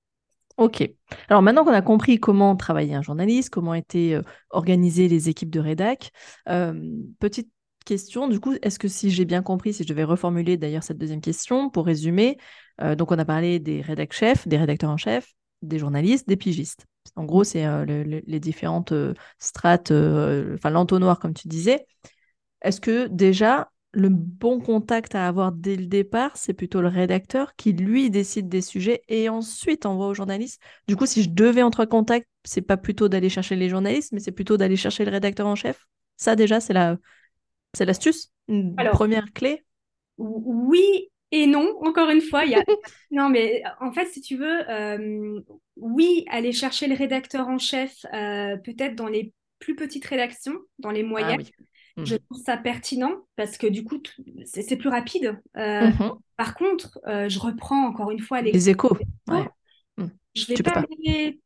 [0.57, 0.89] Ok.
[1.27, 5.49] Alors maintenant qu'on a compris comment travailler un journaliste, comment étaient euh, organisées les équipes
[5.49, 6.11] de rédac,
[6.47, 6.73] euh,
[7.19, 7.49] petite
[7.85, 10.97] question, du coup, est-ce que si j'ai bien compris, si je devais reformuler d'ailleurs cette
[10.97, 12.37] deuxième question pour résumer,
[12.81, 16.37] euh, donc on a parlé des rédac chefs, des rédacteurs en chef, des journalistes, des
[16.37, 16.85] pigistes.
[17.17, 18.93] En gros, c'est les différentes
[19.37, 21.85] strates, enfin l'entonnoir comme tu disais.
[22.61, 27.55] Est-ce que déjà le bon contact à avoir dès le départ, c'est plutôt le rédacteur
[27.55, 30.61] qui, lui, décide des sujets et ensuite envoie aux journalistes.
[30.87, 34.11] Du coup, si je devais entrer en contact, c'est pas plutôt d'aller chercher les journalistes,
[34.11, 35.87] mais c'est plutôt d'aller chercher le rédacteur en chef.
[36.17, 36.97] Ça, déjà, c'est la,
[37.73, 39.63] c'est l'astuce, une première clé.
[40.17, 41.73] Oui et non.
[41.81, 42.63] Encore une fois, il y a
[43.11, 45.39] non, mais en fait, si tu veux, euh,
[45.77, 50.91] oui, aller chercher le rédacteur en chef, euh, peut-être dans les plus petites rédactions, dans
[50.91, 51.37] les ah
[51.97, 52.19] Je mmh.
[52.19, 54.01] trouve ça pertinent parce que du coup,
[54.45, 55.39] c'est plus rapide.
[55.57, 58.97] Euh, mmh par contre, euh, je reprends encore une fois les, échos.
[59.97, 60.05] Mmh.
[60.35, 60.83] Je vais pas,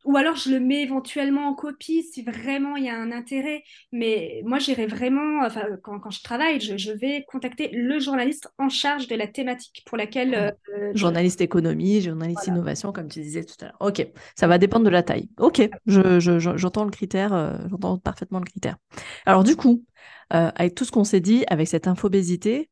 [0.04, 3.62] ou alors je le mets éventuellement en copie si vraiment il y a un intérêt.
[3.92, 8.70] Mais moi, j'irai vraiment, enfin, quand, quand je travaille, je, vais contacter le journaliste en
[8.70, 10.34] charge de la thématique pour laquelle.
[10.34, 13.78] Euh, journaliste économie, journaliste innovation, comme tu disais tout à l'heure.
[13.80, 15.30] Ok, ça va dépendre de la taille.
[15.38, 18.78] Ok, j'entends je, le critère, j'entends parfaitement le critère.
[19.28, 19.84] Alors du coup,
[20.34, 22.70] euh, avec tout ce qu'on s'est dit, avec cette infobésité,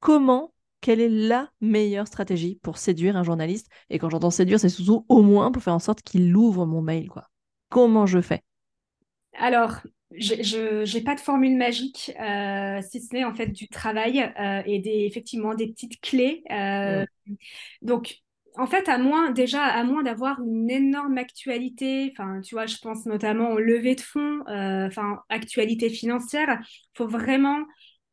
[0.00, 0.53] comment,
[0.84, 3.68] quelle est la meilleure stratégie pour séduire un journaliste?
[3.88, 6.82] Et quand j'entends séduire, c'est surtout au moins pour faire en sorte qu'il ouvre mon
[6.82, 7.08] mail.
[7.08, 7.30] Quoi.
[7.70, 8.42] Comment je fais?
[9.32, 9.78] Alors,
[10.14, 14.60] je n'ai pas de formule magique, euh, si ce n'est en fait du travail euh,
[14.66, 16.42] et des, effectivement des petites clés.
[16.50, 17.04] Mmh.
[17.80, 18.18] Donc,
[18.58, 22.76] en fait, à moins, déjà, à moins d'avoir une énorme actualité, enfin, tu vois, je
[22.76, 27.64] pense notamment au lever de fonds, euh, enfin, actualité financière, il faut vraiment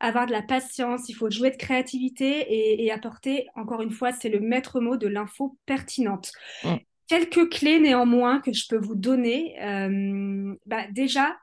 [0.01, 4.29] avoir de la patience, il faut jouer de créativité et, apporter, encore une fois, c'est
[4.29, 6.31] le maître mot de l'info pertinente.
[6.63, 6.75] Mm.
[7.07, 9.61] Quelques clés néanmoins que je peux vous donner.
[9.61, 11.37] Euh, bah, déjà,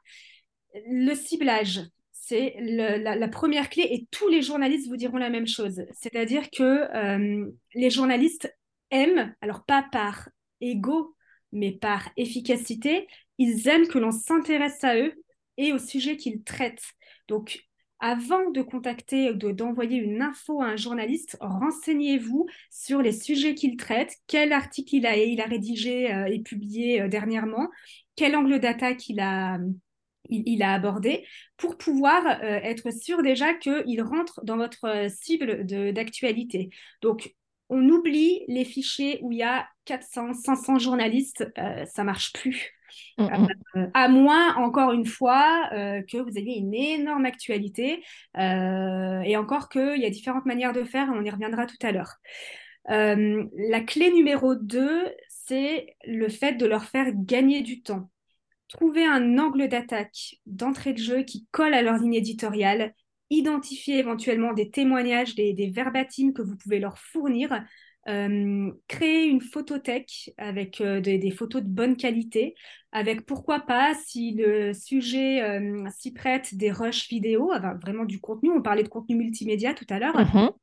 [0.87, 1.81] le ciblage,
[2.13, 5.83] c'est la, première clé et tous les journalistes vous diront la même chose.
[5.93, 8.55] C'est-à-dire que euh, les journalistes
[8.91, 10.29] aiment, alors pas par
[10.61, 11.15] ego,
[11.53, 13.07] mais par efficacité,
[13.39, 15.15] ils aiment que l'on s'intéresse à eux
[15.57, 16.93] et au sujet qu'ils traitent.
[17.29, 17.68] Donc,
[18.01, 23.77] avant de contacter ou d'envoyer une info à un journaliste, renseignez-vous sur les sujets qu'il
[23.77, 27.69] traite, quel article il a, il a rédigé euh, et publié euh, dernièrement,
[28.15, 29.59] quel angle d'attaque il a,
[30.61, 31.25] abordé
[31.57, 36.71] pour pouvoir euh, être sûr déjà qu'il rentre dans votre cible d'actualité.
[37.03, 37.35] Donc,
[37.71, 41.45] on oublie les fichiers où il y a 400, 500 journalistes,
[41.87, 42.78] ça marche plus.
[43.19, 43.91] Mm, mm.
[43.95, 48.03] à moins, encore une fois, que vous ayez une énorme actualité.
[48.37, 52.15] et encore qu'il y a différentes manières de faire, on y reviendra tout à l'heure.
[52.87, 58.11] la clé numéro 2, c'est le fait de leur faire gagner du temps
[58.69, 62.95] trouver un angle d'attaque, d'entrée de jeu qui colle à leur ligne éditoriale,
[63.31, 67.65] identifier éventuellement des témoignages, des, des que vous pouvez leur fournir,
[68.09, 72.55] euh, créer une photothèque avec euh, des, photos de bonne qualité,
[72.91, 78.51] avec pourquoi pas, si le sujet euh, s'y prête, des rushs vidéo, vraiment du contenu.
[78.51, 80.15] On parlait de contenu multimédia tout à l'heure.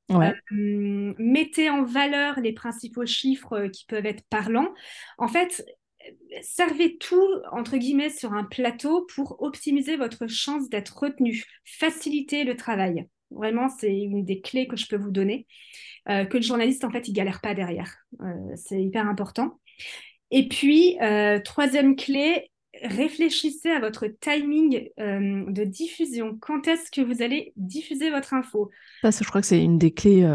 [0.10, 4.74] Mm-hmm, mettez en valeur les principaux chiffres qui peuvent être parlants.
[5.20, 5.64] En fait,
[6.42, 12.56] servez tout, entre guillemets, sur un plateau pour optimiser votre chance d'être retenu, faciliter le
[12.56, 13.08] travail.
[13.32, 15.48] Vraiment, c'est une des clés que je peux vous donner,
[16.08, 17.96] que le journaliste, en fait, il galère pas derrière.
[18.22, 19.60] Euh, c'est hyper important.
[20.32, 22.52] Et puis, euh, troisième clé,
[22.84, 26.38] réfléchissez à votre timing de diffusion.
[26.40, 28.70] Quand est-ce que vous allez diffuser votre info?
[29.02, 30.26] Ça, je crois que c'est une des clés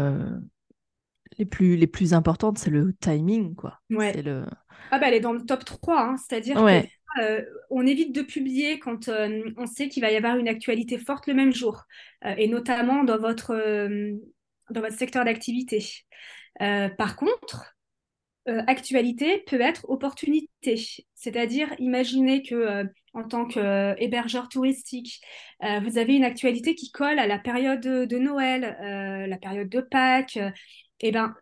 [1.37, 3.79] les plus, les plus importantes, c'est le timing, quoi.
[3.89, 4.21] Ouais.
[4.21, 4.45] Le...
[4.91, 6.15] Ah bah elle est dans le top 3, hein.
[6.17, 6.83] c'est-à-dire qu'on
[7.21, 10.97] euh, on évite de publier quand euh, on sait qu'il va y avoir une actualité
[10.97, 11.83] forte le même jour,
[12.25, 13.55] euh, et notamment dans votre,
[14.71, 15.85] dans votre secteur d'activité.
[16.59, 17.75] par contre,
[18.45, 20.75] actualité peut être opportunité,
[21.13, 25.21] c'est-à-dire imaginez que en tant qu'hébergeur touristique,
[25.61, 28.75] vous avez une actualité qui colle à la période de Noël,
[29.29, 30.39] la période de Pâques,
[31.01, 31.35] eh ben,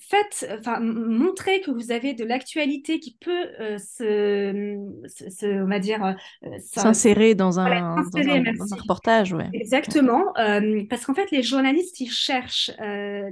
[0.00, 4.76] faites, enfin, montrez que vous avez de l'actualité qui peut euh, se,
[5.46, 9.32] on va dire, euh, s'insérer dans, un, dans, un, reportage.
[9.32, 9.48] Ouais.
[9.52, 12.70] Exactement, euh, parce qu'en fait, les journalistes, ils cherchent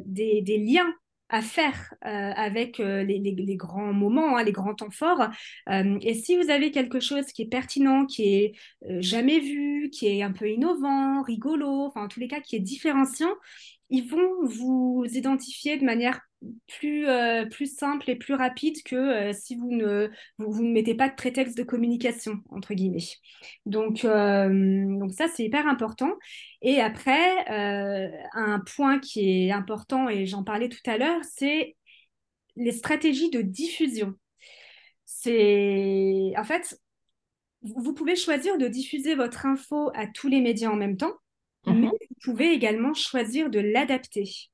[0.07, 0.92] des, des, liens
[1.28, 5.28] à faire avec les, les, grands moments, hein, les grands temps forts.
[5.68, 8.52] et si vous avez quelque chose qui est pertinent, qui est
[9.00, 12.61] jamais vu, qui est un peu innovant, rigolo, enfin en tous les cas qui est
[12.61, 13.33] différenciant,
[13.92, 16.20] ils vont vous identifier de manière
[16.66, 20.94] plus, euh, plus simple et plus rapide que euh, si vous ne, vous, ne mettez
[20.94, 23.07] pas de prétexte de communication, entre guillemets.
[23.66, 24.48] Donc, euh,
[24.98, 26.11] donc ça, c'est hyper important.
[26.61, 31.76] Et après, un point qui est important, et j'en parlais tout à l'heure, c'est
[32.57, 34.14] les stratégies de diffusion.
[35.05, 36.78] C'est en fait,
[37.62, 41.14] vous pouvez choisir de diffuser votre info à tous les médias en même temps,
[41.66, 41.90] mais mhm.
[41.90, 44.52] vous pouvez également choisir de l'adapter.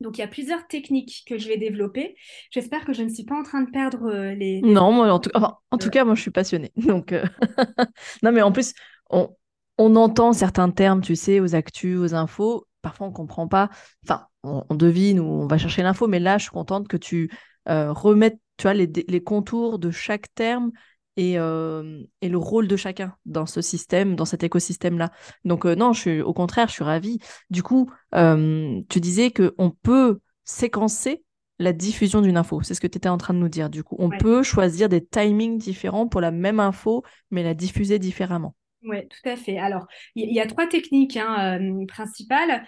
[0.00, 2.16] Donc, il y a plusieurs techniques que je vais développer.
[2.50, 4.60] J'espère que je ne suis pas en train de perdre euh, les.
[4.62, 5.30] Non, moi, en, tout...
[5.34, 6.72] en tout cas, moi, je suis passionnée.
[6.76, 7.24] Donc, euh,
[8.22, 8.74] non, mais en plus,
[9.10, 9.34] on,
[9.78, 12.66] on, entend certains termes, tu sais, aux actus, aux infos.
[12.82, 13.70] Parfois, on ne comprend pas.
[14.04, 16.06] Enfin, on, devine ou on va chercher l'info.
[16.06, 17.30] Mais là, je suis contente que tu
[17.68, 20.70] euh, remettes tu vois, les, les, contours de chaque terme
[21.16, 25.10] et, euh, et, le rôle de chacun dans ce système, dans cet écosystème-là.
[25.44, 27.18] Donc euh, non, je suis, au contraire, je suis ravie.
[27.50, 31.22] Du coup, euh, tu disais qu'on peut séquencer
[31.58, 32.62] la diffusion d'une info.
[32.62, 33.70] C'est ce que tu étais en train de nous dire.
[33.70, 37.98] Du coup, on peut choisir des timings différents pour la même info, mais la diffuser
[37.98, 38.56] différemment.
[38.82, 39.56] Oui, tout à fait.
[39.56, 42.66] Alors, il y, a trois techniques hein, principales.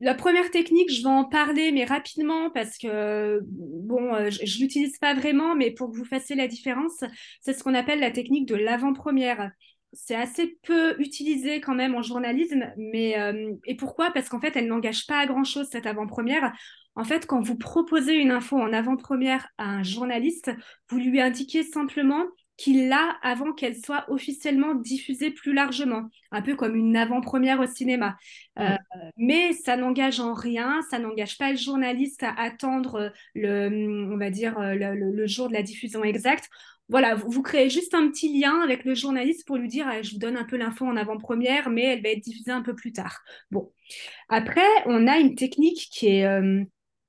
[0.00, 4.60] La première technique, je vais en parler, mais rapidement, parce que, bon, euh, je ne
[4.62, 7.02] l'utilise pas vraiment, mais pour que vous fassiez la différence,
[7.40, 9.50] c'est ce qu'on appelle la technique de l'avant-première.
[9.94, 14.10] C'est assez peu utilisé quand même en journalisme, mais euh, et pourquoi?
[14.10, 16.52] Parce qu'en fait, elle n'engage pas à grand-chose, cette avant-première.
[16.94, 20.50] En fait, quand vous proposez une info en avant-première à un journaliste,
[20.90, 22.24] vous lui indiquez simplement
[22.56, 27.66] qu'il l'a avant qu'elle soit officiellement diffusée plus largement, un peu comme une avant-première au
[27.66, 28.16] cinéma.
[28.58, 28.76] Euh,
[29.16, 34.30] mais ça n'engage en rien, ça n'engage pas le journaliste à attendre le, on va
[34.30, 36.48] dire, le, jour de la diffusion exacte.
[36.88, 40.12] Voilà, vous, créez juste un petit lien avec le journaliste pour lui dire, ah, je
[40.12, 42.92] vous donne un peu l'info en avant-première, mais elle va être diffusée un peu plus
[42.92, 43.22] tard.
[43.50, 43.72] Bon.
[44.28, 46.62] Après, on a une technique qui est euh,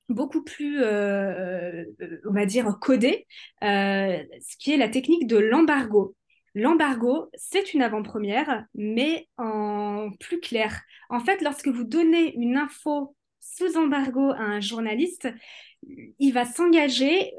[0.10, 3.28] beaucoup plus, euh, euh, on va dire, codé,
[3.63, 6.15] euh, ce qui est la technique de l'embargo.
[6.56, 10.82] L'embargo, c'est une avant-première, mais en plus clair.
[11.10, 15.27] En fait, lorsque vous donnez une info sous embargo à un journaliste,
[16.17, 17.34] il va s'engager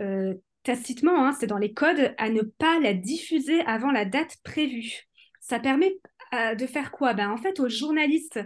[0.62, 5.09] tacitement, hein, c'est dans les codes, à ne pas la diffuser avant la date prévue.
[5.40, 5.97] Ça permet
[6.32, 7.12] de faire quoi?
[7.12, 8.38] Ben, En fait, aux journalistes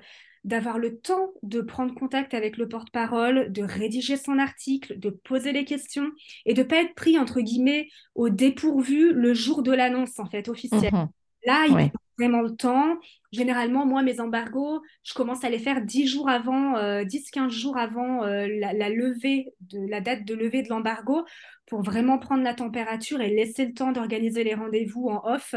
[0.45, 5.53] d'avoir le temps de prendre contact avec le porte-parole, de rédiger son article, de poser
[5.53, 6.11] les questions
[6.47, 10.49] et de pas être pris entre guillemets au dépourvu le jour de l'annonce en fait
[10.49, 10.93] officielle.
[10.93, 11.09] Mhm.
[11.47, 12.99] Là, il vraiment le temps.
[13.33, 18.25] Généralement, moi, mes embargos, je commence à les faire 10 jours avant, 10-15 jours avant
[18.25, 21.25] la, la, levée de la date de levée de l'embargo
[21.67, 25.55] pour vraiment prendre la température et laisser le temps d'organiser les rendez-vous en off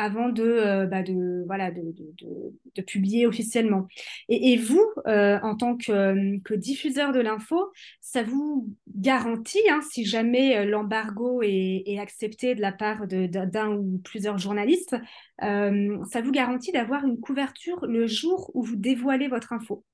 [0.00, 3.86] avant de, euh, bah de, voilà, de, de, de, publier officiellement.
[4.30, 7.70] Et, et vous, euh, en tant que, que, diffuseur de l'info,
[8.00, 13.72] ça vous garantit, hein, si jamais euh, l'embargo est, est, accepté de la part d'un
[13.72, 14.96] ou plusieurs journalistes,
[15.42, 19.84] euh, ça vous garantit d'avoir une couverture le jour où vous dévoilez votre info.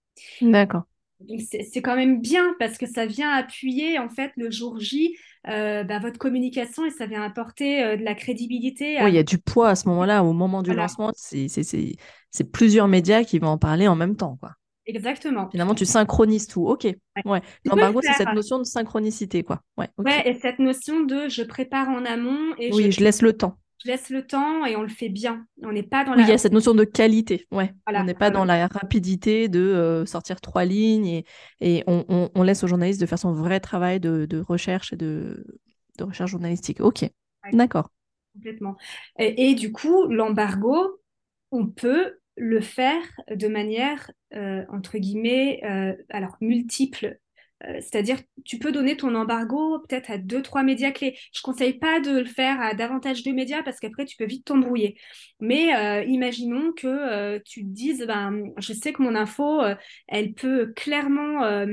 [0.40, 0.84] D'accord.
[1.40, 5.16] C'est quand même bien parce que ça vient appuyer en fait le jour J
[5.48, 8.98] euh, bah, votre communication et ça vient apporter euh, de la crédibilité.
[9.02, 12.88] Oui, il y a du poids à ce moment-là, au moment du lancement, c'est plusieurs
[12.88, 14.36] médias qui vont en parler en même temps.
[14.40, 14.52] Quoi.
[14.86, 15.48] Exactement.
[15.50, 16.66] Finalement, tu synchronises tout.
[16.66, 16.84] Ok.
[17.24, 17.42] Ouais.
[17.64, 19.60] L'embargo, c'est cette notion de synchronicité, quoi.
[19.76, 23.32] Ouais, ouais, et cette notion de je prépare en amont et oui, je laisse le
[23.32, 25.46] temps je laisse le temps et on le fait bien.
[25.62, 27.46] On n'est pas dans oui, il y a cette notion de qualité.
[27.50, 27.72] Ouais.
[27.86, 31.24] on n'est pas dans la rapidité de euh, sortir trois lignes et,
[31.60, 34.96] et on, on, laisse au journaliste de faire son vrai travail de, de recherche et
[34.96, 35.44] de,
[35.98, 36.80] de, recherche journalistique.
[36.80, 37.04] Ok,
[37.52, 37.90] d'accord.
[38.34, 38.76] Complètement.
[39.18, 41.00] Et, et, du coup, l'embargo,
[41.50, 47.18] on peut le faire de manière, euh, entre guillemets, euh, alors multiple
[47.62, 51.18] c'est-à-dire, tu peux donner ton embargo peut-être à deux, trois médias clés.
[51.32, 54.44] Je conseille pas de le faire à davantage de médias parce qu'après, tu peux vite
[54.44, 54.98] t'embrouiller.
[55.40, 59.62] Mais euh, imaginons que euh, tu dises, ben, je sais que mon info,
[60.08, 61.66] elle peut clairement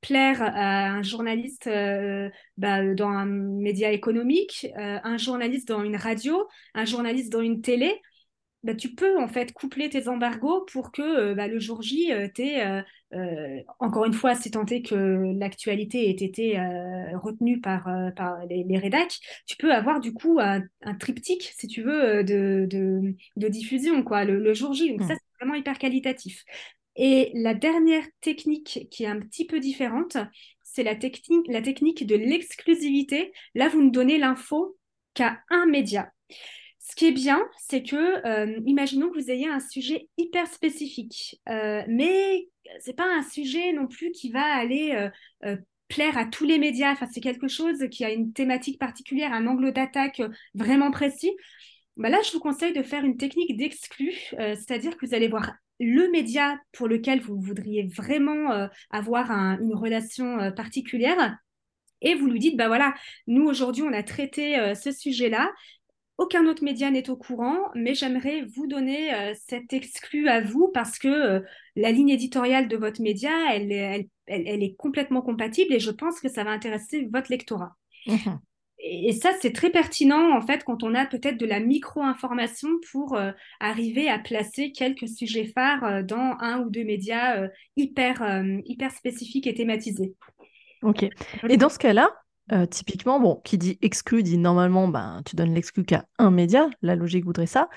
[0.00, 6.84] plaire à un journaliste ben, dans un média économique, un journaliste dans une radio, un
[6.84, 8.00] journaliste dans une télé.
[8.62, 12.42] Bah, tu peux en fait coupler tes embargos pour que bah, le jour J, tu
[13.12, 14.94] euh, encore une fois, c'est tenté que
[15.36, 20.12] l'actualité ait été euh, retenue par, euh, par les, les, rédacs, tu peux avoir du
[20.12, 20.62] coup un,
[20.98, 24.90] triptyque, si tu veux, de, de, diffusion quoi, le, jour J.
[24.90, 25.18] Donc ça, mm.
[25.18, 26.44] c'est vraiment hyper qualitatif.
[26.96, 30.16] Et la dernière technique qui est un petit peu différente,
[30.62, 33.32] c'est la technique, la technique de l'exclusivité.
[33.54, 34.76] Là, vous ne donnez l'info
[35.14, 36.12] qu'à un média.
[36.90, 42.48] Ce qui est bien, c'est que, imaginons que vous ayez un sujet hyper spécifique, mais
[42.78, 45.10] c'est pas un sujet non plus qui va aller euh,
[45.44, 45.56] euh,
[45.88, 46.92] plaire à tous les médias.
[46.92, 51.32] Enfin, c'est quelque chose qui a une thématique particulière, un angle d'attaque euh, vraiment précis.
[51.96, 55.52] Bah là, je vous conseille de faire une technique d'exclus, c'est-à-dire que vous allez voir
[55.80, 61.36] le média pour lequel vous voudriez vraiment avoir une relation particulière
[62.00, 62.94] et vous lui dites, bah voilà,
[63.26, 65.52] nous aujourd'hui on a traité ce sujet-là,
[66.20, 70.68] aucun autre média n'est au courant, mais j'aimerais vous donner euh, cet exclu à vous
[70.68, 71.40] parce que euh,
[71.76, 76.20] la ligne éditoriale de votre média, elle, elle, elle, est complètement compatible et je pense
[76.20, 77.74] que ça va intéresser votre lectorat.
[78.06, 78.38] Mhm.
[78.80, 83.16] Et, ça, c'est très pertinent en fait quand on a peut-être de la micro-information pour
[83.16, 87.48] euh, arriver à placer quelques sujets phares dans un ou deux médias
[87.78, 90.12] hyper, hyper spécifiques et thématisés.
[90.82, 91.06] Ok.
[91.48, 92.10] Et dans ce cas-là,
[92.52, 96.68] euh, typiquement, bon, qui dit exclu dit normalement, ben, tu donnes l'exclu qu'à un média,
[96.82, 97.68] la logique voudrait ça.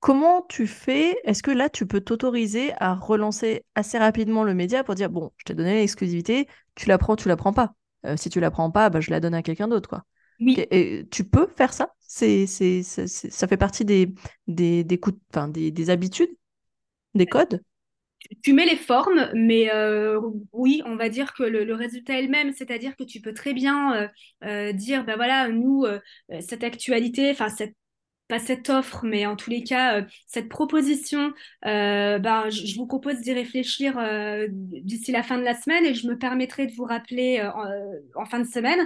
[0.00, 4.82] Comment tu fais Est-ce que là, tu peux t'autoriser à relancer assez rapidement le média
[4.84, 7.74] pour dire, bon, je t'ai donné l'exclusivité, tu la prends, tu la prends pas.
[8.04, 10.04] Euh, si tu la prends pas, ben, je la donne à quelqu'un d'autre, quoi.
[10.40, 10.56] Oui.
[10.70, 11.94] Et, tu peux faire ça?
[12.00, 14.12] C'est, c'est, Ça fait partie des,
[14.48, 15.00] des, des,
[15.48, 16.30] des, des habitudes,
[17.14, 17.62] des codes?
[18.42, 20.20] Tu mets les formes, mais euh,
[20.52, 23.52] oui, on va dire que le, résultat est le même, c'est-à-dire que tu peux très
[23.52, 24.08] bien euh,
[24.44, 25.84] euh, dire, ben voilà, nous,
[26.40, 27.74] cette actualité, enfin cette
[28.28, 33.32] pas cette offre, mais en tous les cas, cette proposition, ben, je, vous propose d'y
[33.32, 33.98] réfléchir
[34.48, 37.46] d'ici la fin de la semaine et je me permettrai de vous rappeler
[38.14, 38.80] en, fin de semaine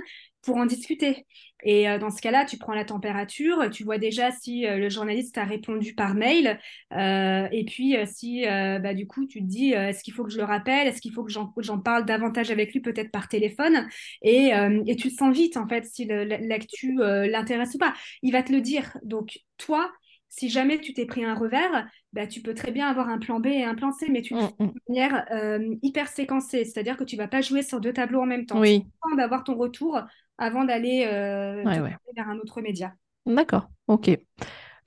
[0.47, 1.27] pour en discuter.
[1.65, 4.89] Et euh, dans ce cas-là, tu prends la température, tu vois déjà si euh, le
[4.89, 6.61] journaliste a répondu par mail,
[6.93, 10.39] euh, et puis si bah, du coup tu te dis est-ce qu'il faut que je
[10.39, 13.89] le rappelle, est-ce qu'il faut que j'en parle davantage avec lui, peut-être par téléphone,
[14.23, 14.53] et,
[14.87, 17.95] et, tu sens vite en fait si l'actu l'intéresse ou pas.
[18.23, 18.97] Il va te le dire.
[19.03, 19.91] Donc toi,
[20.29, 23.41] si jamais tu t'es pris un revers, bah, tu peux très bien avoir un plan
[23.41, 24.75] B et un plan C, mais tu le mmh, fais de mmh.
[24.89, 28.61] manière hyper séquencée, c'est-à-dire que tu vas pas jouer sur deux tableaux en même temps.
[28.61, 28.85] Oui.
[29.11, 30.01] Tu d'avoir ton retour
[30.39, 32.95] avant d'aller euh, vers un autre média.
[33.27, 34.11] D'accord, ok.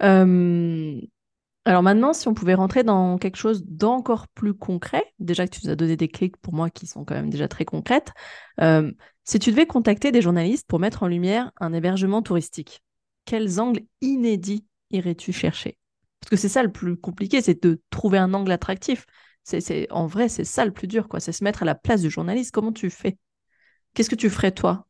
[0.01, 1.01] Euh,
[1.65, 5.61] alors maintenant, si on pouvait rentrer dans quelque chose d'encore plus concret, déjà que tu
[5.65, 8.11] nous as donné des clés pour moi qui sont quand même déjà très concrètes,
[8.61, 8.91] euh,
[9.23, 12.81] si tu devais contacter des journalistes pour mettre en lumière un hébergement touristique,
[13.25, 15.77] quels angles inédits irais-tu chercher?
[16.19, 19.05] Parce que c'est ça le plus compliqué, c'est de trouver un angle attractif.
[19.43, 21.19] C'est, en vrai, c'est ça le plus dur, quoi.
[21.19, 22.51] C'est se mettre à la place du journaliste.
[22.51, 23.17] Comment tu fais?
[23.93, 24.87] Qu'est-ce que tu ferais toi?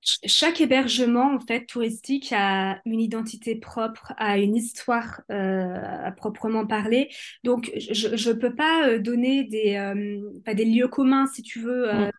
[0.00, 6.66] Chaque hébergement en fait touristique a une identité propre, a une histoire euh, à proprement
[6.66, 7.10] parler.
[7.44, 11.92] Donc je ne peux pas euh, donner des, euh, des lieux communs si tu veux.
[11.92, 12.10] Mm.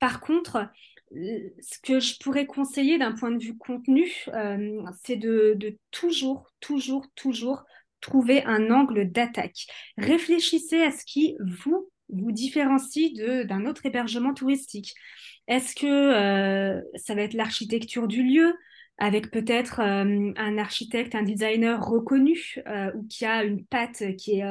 [0.00, 0.68] Par contre,
[1.12, 4.08] ce que je pourrais conseiller d'un point de vue contenu,
[5.02, 7.64] c'est de, de toujours, toujours, toujours
[8.00, 9.66] trouver un angle d'attaque.
[9.98, 14.94] Réfléchissez à ce qui vous vous différencie d'un autre hébergement touristique.
[15.50, 18.54] Est-ce que euh, ça va être l'architecture du lieu
[18.98, 24.38] avec peut-être euh, un architecte, un designer reconnu euh, ou qui a une patte qui
[24.38, 24.44] est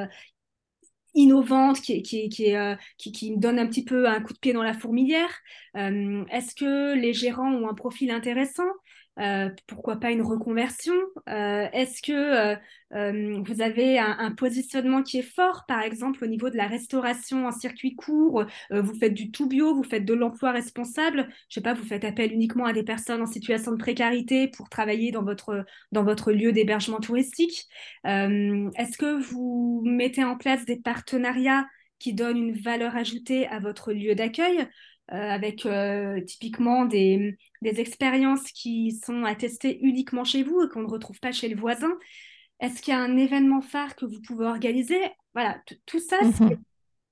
[1.16, 5.39] innovante, qui, donne un petit peu un coup de pied dans la fourmilière?
[5.74, 8.70] Est-ce que les gérants ont un profil intéressant?
[9.20, 10.93] Euh, pourquoi pas une reconversion?
[11.28, 12.55] Euh, Est-ce que
[12.93, 17.45] euh, vous avez un, positionnement qui est fort, par exemple au niveau de la restauration
[17.45, 18.45] en circuit court?
[18.72, 21.28] Vous faites du tout bio, vous faites de l'emploi responsable?
[21.49, 24.70] Je sais pas, vous faites appel uniquement à des personnes en situation de précarité pour
[24.70, 27.67] travailler dans votre dans votre lieu d'hébergement touristique.
[28.05, 31.65] Est-ce que vous mettez en place des partenariats
[31.99, 34.67] qui donnent une valeur ajoutée à votre lieu d'accueil?
[35.12, 40.88] Avec euh, typiquement des, des expériences qui sont attestées uniquement chez vous et qu'on ne
[40.88, 41.91] retrouve pas chez le voisin.
[42.60, 44.99] Est-ce qu'il y a un événement phare que vous pouvez organiser?
[45.34, 46.57] Voilà, tout ça, mhm.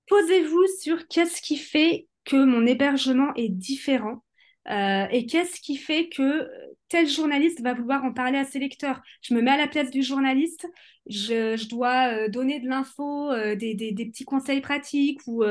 [0.08, 4.24] posez-vous sur qu'est-ce qui fait que mon hébergement est différent
[4.70, 6.48] euh, et qu'est-ce qui fait que
[6.90, 9.02] tel journaliste va vouloir en parler à ses lecteurs.
[9.22, 10.68] Je me mets à la place du journaliste,
[11.08, 15.44] je, dois euh, donner de l'info, euh, des, petits conseils pratiques ou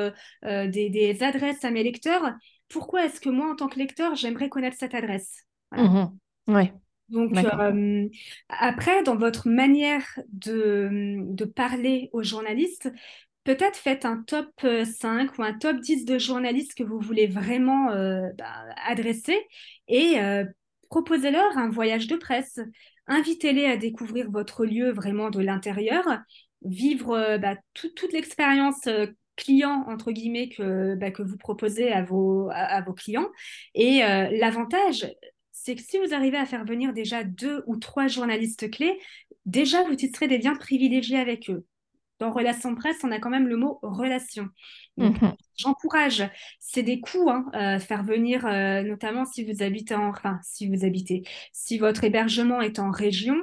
[0.43, 2.35] des, adresses à mes lecteurs.
[2.69, 5.45] Pourquoi est-ce que moi, en tant que lecteur, j'aimerais connaître cette adresse?
[5.73, 6.07] Mmh
[7.09, 7.33] Donc,
[8.49, 12.91] après, dans votre manière de, de parler aux journalistes,
[13.47, 17.29] peut-être faites un top 5 euh, ou un top 10 de journalistes que vous voulez
[17.29, 19.39] vraiment euh, bah, adresser
[19.89, 20.45] et euh,
[20.89, 22.61] proposez-leur un voyage de presse.
[23.07, 26.05] Invitez-les à découvrir votre lieu vraiment de l'intérieur,
[26.63, 28.89] vivre bah, toute l'expérience
[29.37, 32.51] client entre guillemets que, bah, que vous proposez à vos,
[32.97, 33.29] clients.
[33.75, 35.07] Et l'avantage,
[35.53, 38.99] c'est que si vous arrivez à faire venir déjà deux ou trois journalistes clés,
[39.45, 41.65] déjà vous tisserez des liens privilégiés avec eux
[42.19, 44.49] dans relation presse, on a quand même le mot relation.
[44.97, 45.35] Mhm.
[45.57, 46.29] J'encourage.
[46.61, 50.69] C'est des coûts, hein, euh, faire venir, euh, notamment si vous habitez en, enfin, si
[50.69, 53.37] vous habitez, si votre hébergement est en région.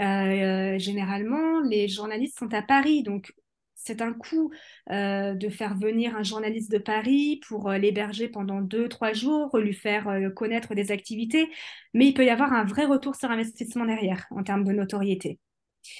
[0.00, 3.32] Euh, généralement, les journalistes sont à Paris, donc
[3.74, 4.50] c'est un coût
[4.90, 10.06] de faire venir un journaliste de Paris pour l'héberger pendant deux, trois jours, lui faire
[10.36, 11.48] connaître des activités,
[11.94, 15.38] mais il peut y avoir un vrai retour sur investissement derrière en termes de notoriété.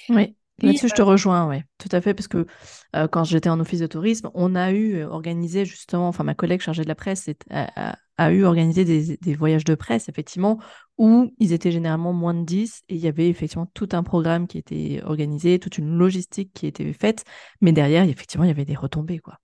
[0.09, 0.35] Oui.
[0.61, 2.45] Là-dessus, je te rejoins, oui, tout à fait, parce que
[2.95, 6.35] euh, quand j'étais en office de tourisme, on a eu euh, organisé justement, enfin ma
[6.35, 10.59] collègue chargée de la presse a, eu organisé des, voyages de presse, effectivement,
[10.97, 14.47] où ils étaient généralement moins de 10 et il y avait effectivement tout un programme
[14.47, 17.23] qui était organisé, toute une logistique qui était faite,
[17.61, 19.39] mais derrière, effectivement, il y avait des retombées, quoi.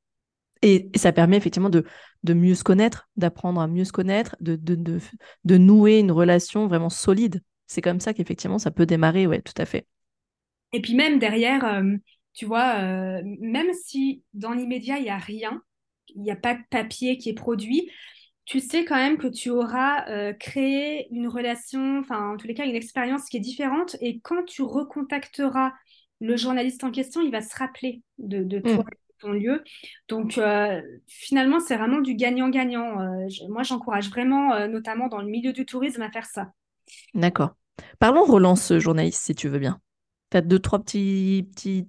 [0.61, 1.85] Et, ça permet effectivement de,
[2.23, 4.99] de mieux se connaître, d'apprendre à mieux se connaître, de, de, de,
[5.45, 7.41] de nouer une relation vraiment solide.
[7.67, 9.87] C'est comme ça qu'effectivement, ça peut démarrer, ouais, tout à fait.
[10.73, 11.95] Et puis même derrière, euh,
[12.33, 15.61] tu vois, euh, même si dans l'immédiat, il n'y a rien,
[16.15, 17.89] il n'y a pas de papier qui est produit,
[18.45, 22.53] tu sais quand même que tu auras euh, créé une relation, enfin en tous les
[22.53, 23.97] cas une expérience qui est différente.
[24.01, 25.73] Et quand tu recontacteras
[26.19, 28.77] le journaliste en question, il va se rappeler de, toi, mm.
[28.77, 29.63] de ton lieu.
[30.07, 30.39] Donc
[31.07, 33.27] finalement, c'est vraiment du gagnant-gagnant.
[33.49, 36.53] moi, j'encourage vraiment, notamment dans le milieu du tourisme, à faire ça.
[37.13, 37.55] D'accord.
[37.99, 39.79] Parlons relance journaliste, si tu veux bien.
[40.29, 41.87] Tu as deux, trois petits, petits,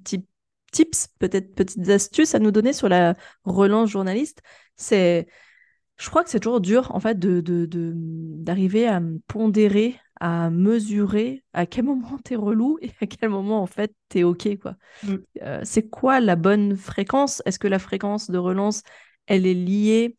[0.73, 3.15] tips, peut-être petites astuces à nous donner sur la
[3.45, 4.43] relance journaliste.
[4.77, 5.27] C'est,
[5.97, 11.67] je crois que c'est toujours dur, en fait, de, d'arriver à pondérer, à mesurer à
[11.67, 14.77] quel moment tu es relou et à quel moment, en fait, tu es OK, quoi.
[15.03, 15.15] Mm.
[15.43, 17.43] Euh, c'est quoi la bonne fréquence?
[17.47, 18.83] Est-ce que la fréquence de relance,
[19.27, 20.17] elle est liée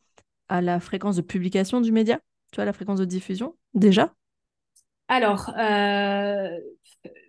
[0.48, 2.20] à la fréquence de publication du média?
[2.52, 4.14] Tu vois, la fréquence de diffusion, déjà?
[5.08, 6.58] Alors, euh,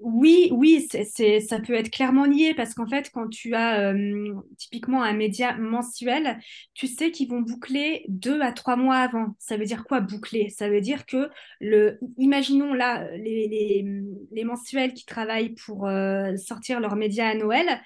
[0.01, 4.35] oui, oui, c'est, ça peut être clairement lié parce qu'en fait, quand tu as euh,
[4.57, 6.39] typiquement un média mensuel,
[6.75, 9.37] tu sais qu'ils vont boucler deux à trois mois avant.
[9.39, 10.49] Ça veut dire quoi boucler?
[10.49, 13.85] Ça veut dire que le, imaginons là les,
[14.33, 17.81] les, mensuels qui travaillent pour euh, sortir leur média à Noël.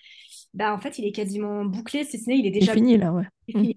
[0.55, 3.13] Bah, en fait, il est quasiment bouclé, si ce n'est, il est déjà fini là,
[3.13, 3.77] ouais.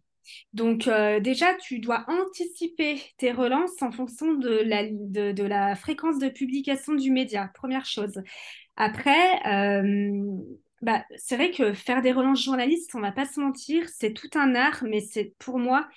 [0.54, 6.94] Donc euh, déjà, tu dois anticiper tes relances en fonction de la, fréquence de publication
[6.94, 8.22] du média, première chose.
[8.76, 10.22] Après, euh,
[10.82, 14.30] bah, c'est vrai que faire des relances journalistes, on va pas se mentir, c'est tout
[14.36, 15.88] un art, mais c'est pour moi,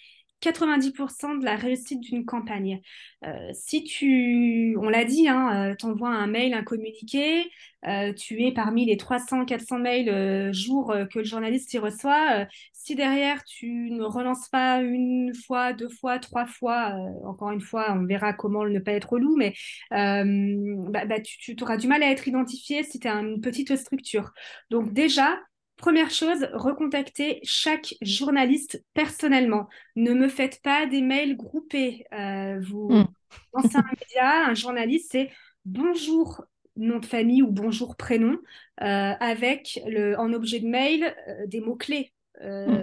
[0.41, 2.81] 90% de la réussite d'une campagne.
[3.25, 7.51] Euh, si tu, on l'a dit, hein, euh, envoies un mail, un communiqué,
[7.87, 12.47] euh, tu es parmi les 300, 400 mails jour que le journaliste y reçoit.
[12.73, 17.93] si derrière tu ne relances pas une fois, deux fois, trois fois, encore une fois,
[17.93, 19.55] on verra comment ne pas être loup, mais
[19.91, 23.77] bah, bah, tu, tu auras du mal à être identifié si tu as une petite
[23.77, 24.33] structure.
[24.71, 25.39] Donc déjà,
[25.81, 29.67] Première chose, recontacter chaque journaliste personnellement.
[29.97, 32.05] Ne me faites pas des mails groupés.
[32.13, 33.09] Euh, vous mm.
[33.55, 35.31] lancez un média, un journaliste, c'est
[35.65, 36.45] bonjour
[36.77, 38.37] nom de famille ou bonjour prénom
[38.83, 42.13] euh, avec le, en objet de mail euh, des mots-clés
[42.43, 42.83] mm.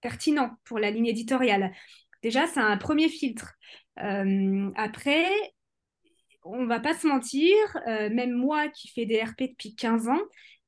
[0.00, 1.72] pertinents pour la ligne éditoriale.
[2.22, 3.54] Déjà, c'est un premier filtre.
[3.96, 5.26] après,
[6.44, 7.52] on va pas se mentir,
[7.86, 10.20] même moi qui fais des RP depuis 15 ans,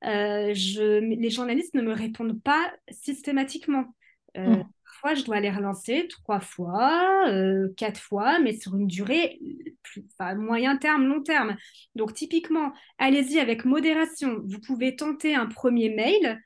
[0.05, 3.95] euh, je, les journalistes ne me répondent pas systématiquement.
[4.37, 4.65] Euh, hmm.
[4.85, 9.41] Parfois, je dois les relancer trois fois, euh, quatre fois, mais sur une durée
[9.83, 10.05] plus,
[10.37, 11.57] moyen terme, long terme.
[11.95, 14.41] Donc, typiquement, allez-y avec modération.
[14.45, 16.41] Vous pouvez tenter un premier mail.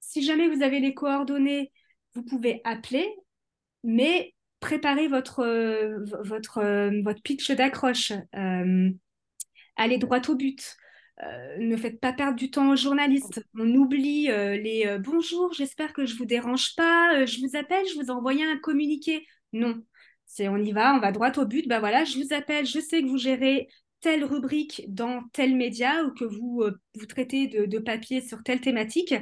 [0.00, 1.72] Si jamais vous avez les coordonnées,
[2.14, 3.08] vous pouvez appeler,
[3.82, 5.44] mais préparez votre,
[6.22, 8.12] votre, votre pitch d'accroche.
[8.32, 10.76] allez droit au but.
[11.22, 13.42] Euh, ne faites pas perdre du temps aux journalistes.
[13.58, 17.86] On oublie euh, les euh, bonjour, j'espère que je vous dérange pas, je vous appelle,
[17.88, 19.26] je vous ai envoyé un communiqué.
[19.54, 19.82] Non,
[20.26, 21.66] c'est on y va, on va droit au but.
[21.68, 23.68] Bah voilà, je vous appelle, je sais que vous gérez
[24.00, 26.64] telle rubrique dans tel média ou que vous
[26.94, 29.14] vous traitez de, papier sur telle thématique.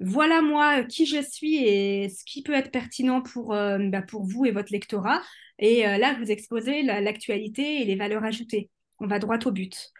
[0.00, 4.46] Voilà moi qui je suis et ce qui peut être pertinent pour, bah, pour vous
[4.46, 5.20] et votre lectorat.
[5.58, 8.70] Et là, vous exposez l'actualité et les valeurs ajoutées.
[8.98, 9.92] On va droit au but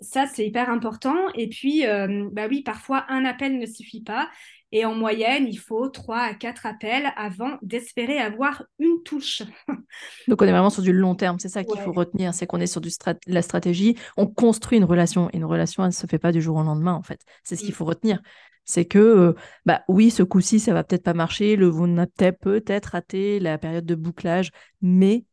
[0.00, 1.16] ça, c'est hyper important.
[1.34, 4.28] Et puis, euh, bah oui, parfois, un appel ne suffit pas.
[4.74, 9.42] Et en moyenne, il faut trois à quatre appels avant d'espérer avoir une touche.
[10.28, 11.38] Donc, on est vraiment sur du long terme.
[11.38, 12.32] C'est ça qu'il faut retenir.
[12.32, 12.88] C'est qu'on est sur du
[13.26, 13.96] la stratégie.
[14.16, 15.28] On construit une relation.
[15.30, 17.20] Et une relation, elle ne se fait pas du jour au lendemain, en fait.
[17.44, 18.22] C'est ce qu'il faut retenir.
[18.64, 19.34] C'est que, euh,
[19.66, 21.56] bah oui, ce coup-ci, ça va peut-être pas marcher.
[21.56, 24.52] Le vous n'avez peut-être raté la période de bouclage.
[24.80, 25.26] Mais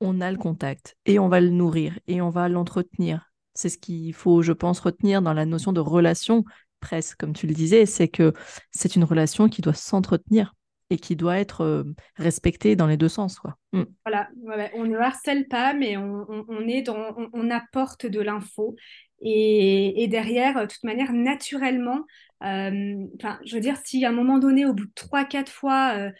[0.00, 3.29] on a le contact et on va le nourrir et on va l'entretenir
[3.60, 6.44] c'est ce qu'il faut, je pense, retenir dans la notion de relation
[6.80, 8.32] presque, comme tu le disais, c'est que
[8.70, 10.54] c'est une relation qui doit s'entretenir
[10.88, 11.84] et qui doit être euh,
[12.16, 13.38] respectée dans les deux sens.
[13.38, 13.56] Quoi.
[13.72, 13.82] Mm.
[14.04, 14.28] Voilà,
[14.74, 18.74] on ne harcèle pas, mais on, est dans, on, apporte de l'info.
[19.20, 22.00] Et, derrière, de toute manière, naturellement,
[22.42, 23.06] euh,
[23.44, 26.10] je veux dire, si à un moment donné, au bout de trois, quatre fois, euh,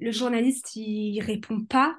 [0.00, 1.96] le journaliste il répond pas,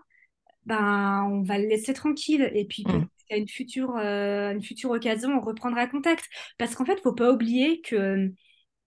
[0.65, 2.51] ben on va le laisser tranquille.
[2.53, 6.25] Et puis mm qu'à une future, euh, une future occasion, on reprendra contact.
[6.57, 8.31] Parce qu'en fait, il ne faut pas oublier que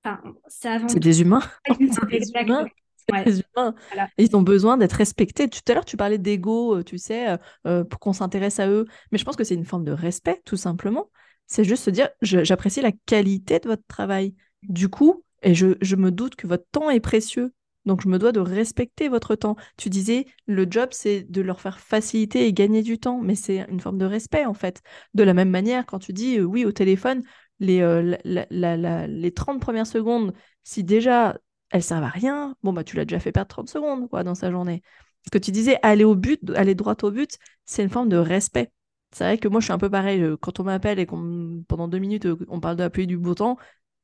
[0.49, 1.43] c'est des humains.
[1.79, 3.75] des humains.
[4.19, 5.49] Ils ont besoin d'être respectés.
[5.49, 7.37] Tout à l'heure, tu parlais d'ego, euh, tu sais,
[7.67, 8.87] euh, pour qu'on s'intéresse à eux.
[9.13, 11.11] Mais je pense que c'est une forme de respect, tout simplement.
[11.47, 14.35] C'est juste se dire, j'apprécie la qualité de votre travail.
[14.63, 17.53] Du coup, et je, je, me doute que votre temps est précieux.
[17.87, 19.57] Donc, je me dois de respecter votre temps.
[19.77, 23.67] Tu disais, le job, c'est de leur faire faciliter et gagner du temps, mais c'est
[23.69, 24.83] une forme de respect, en fait.
[25.15, 27.23] De la même manière, quand tu dis euh, oui au téléphone,
[27.59, 31.39] les, euh, les 30 premières secondes, si déjà
[31.71, 34.35] elles servent à rien, bon, bah, tu l'as déjà fait perdre 30 secondes quoi, dans
[34.35, 34.83] sa journée.
[35.25, 38.17] Ce que tu disais, aller au but, aller droit au but, c'est une forme de
[38.17, 38.73] respect.
[39.13, 40.23] C'est vrai que moi, je suis un peu pareil.
[40.23, 43.57] Euh, quand on m'appelle et qu'on pendant deux minutes, on parle d'appuyer du bouton,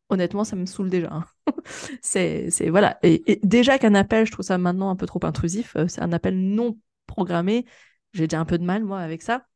[0.08, 1.12] honnêtement, ça me saoule déjà.
[1.12, 1.24] Hein.
[2.02, 2.98] c'est, voilà.
[3.02, 5.74] Et, déjà qu'un appel, je trouve ça maintenant un peu trop intrusif.
[5.76, 7.66] Euh, c'est un appel non programmé.
[8.12, 9.46] J'ai déjà un peu de mal, moi, avec ça.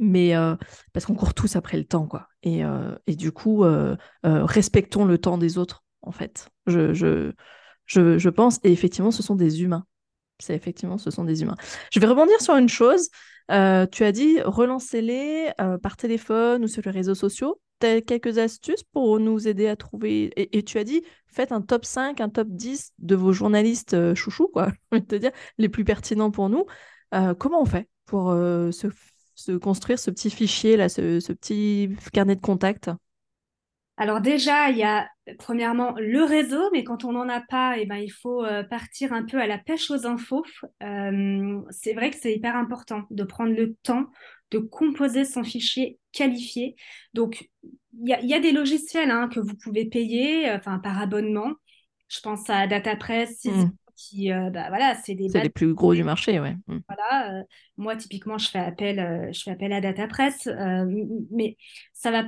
[0.00, 0.56] Mais euh,
[0.92, 2.28] parce qu'on court tous après le temps, quoi.
[2.42, 3.64] Et, euh, du coup,
[4.22, 6.48] respectons le temps des autres, en fait.
[6.66, 7.30] Je,
[8.30, 8.60] pense.
[8.64, 9.86] Et effectivement, ce sont des humains.
[10.40, 11.56] C'est effectivement, ce sont des humains.
[11.92, 13.08] Je vais rebondir sur une chose.
[13.48, 17.60] Tu as dit relancez-les par téléphone ou sur les réseaux sociaux.
[17.82, 20.32] As quelques astuces pour nous aider à trouver.
[20.36, 24.14] Et, tu as dit faites un top 5, un top 10 de vos journalistes euh,
[24.14, 24.72] chouchous, quoi.
[25.08, 26.64] Te dire, les plus pertinents pour nous.
[27.38, 32.90] comment on fait pour se, construire ce petit fichier, là, ce, petit carnet de contact
[33.96, 35.08] alors déjà, il y a
[35.38, 39.12] premièrement le réseau, mais quand on n'en a pas, eh ben, il faut euh, partir
[39.12, 40.44] un peu à la pêche aux infos.
[40.82, 44.06] Euh, c'est vrai que c'est hyper important de prendre le temps
[44.54, 46.76] de composer son fichier qualifié.
[47.12, 47.48] Donc,
[47.92, 51.52] il y, a des logiciels hein, que vous pouvez payer enfin, par abonnement.
[52.08, 53.70] Je pense à DataPress, mmh.
[53.96, 55.28] qui, euh, bah, voilà, c'est des...
[55.28, 56.56] C'est les plus gros du marché, ouais.
[56.66, 56.78] Mmh.
[56.88, 57.44] Voilà,
[57.76, 60.48] moi, typiquement, je fais appel, je fais appel à DataPress,
[61.30, 61.56] mais
[61.92, 62.24] ça va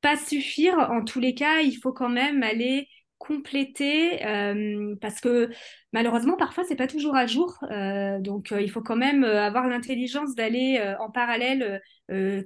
[0.00, 0.78] pas suffire.
[0.78, 2.88] En tous les cas, il faut quand même aller
[3.18, 5.50] compléter euh, parce que
[5.92, 7.58] malheureusement, parfois, c'est pas toujours à jour.
[7.70, 11.80] Euh, donc, euh, il faut quand même euh, avoir l'intelligence d'aller euh, en parallèle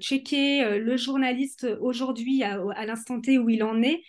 [0.01, 4.03] checker le journaliste aujourd'hui à, à l'instant T où il en est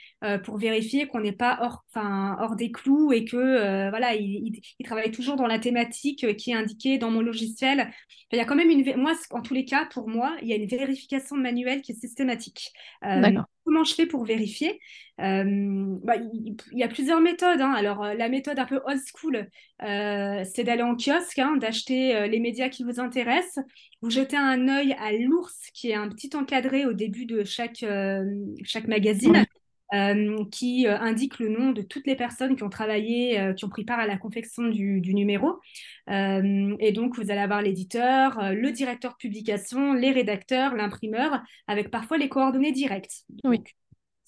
[0.43, 4.83] pour vérifier qu'on n'est pas hors, hors des clous et que voilà, il, il, il
[4.83, 7.81] travaille toujours dans la thématique qui est indiquée dans mon logiciel.
[7.81, 7.91] Enfin,
[8.31, 10.53] il y a quand même une, moi, en tous les cas, pour moi, il y
[10.53, 12.71] a une vérification manuelle qui est systématique.
[13.03, 13.45] D'accord.
[13.63, 14.79] Comment je fais pour vérifier?
[15.21, 15.43] Euh,
[16.03, 17.61] bah, il, il, y a plusieurs méthodes.
[17.61, 17.73] Hein.
[17.73, 22.27] Alors, la méthode un peu old school, euh, c'est d'aller en kiosque, hein, d'acheter euh,
[22.27, 23.63] les médias qui vous intéressent.
[24.01, 27.83] Vous jetez un œil à l'ours, qui est un petit encadré au début de chaque,
[27.83, 28.23] euh,
[28.63, 29.45] chaque magazine.
[30.51, 33.99] Qui indique le nom de toutes les personnes qui ont travaillé, qui ont pris part
[33.99, 35.59] à la confection du, du numéro.
[36.09, 42.17] et donc, vous allez avoir l'éditeur, le directeur de publication, les rédacteurs, l'imprimeur, avec parfois
[42.17, 43.25] les coordonnées directes.
[43.43, 43.61] Oui.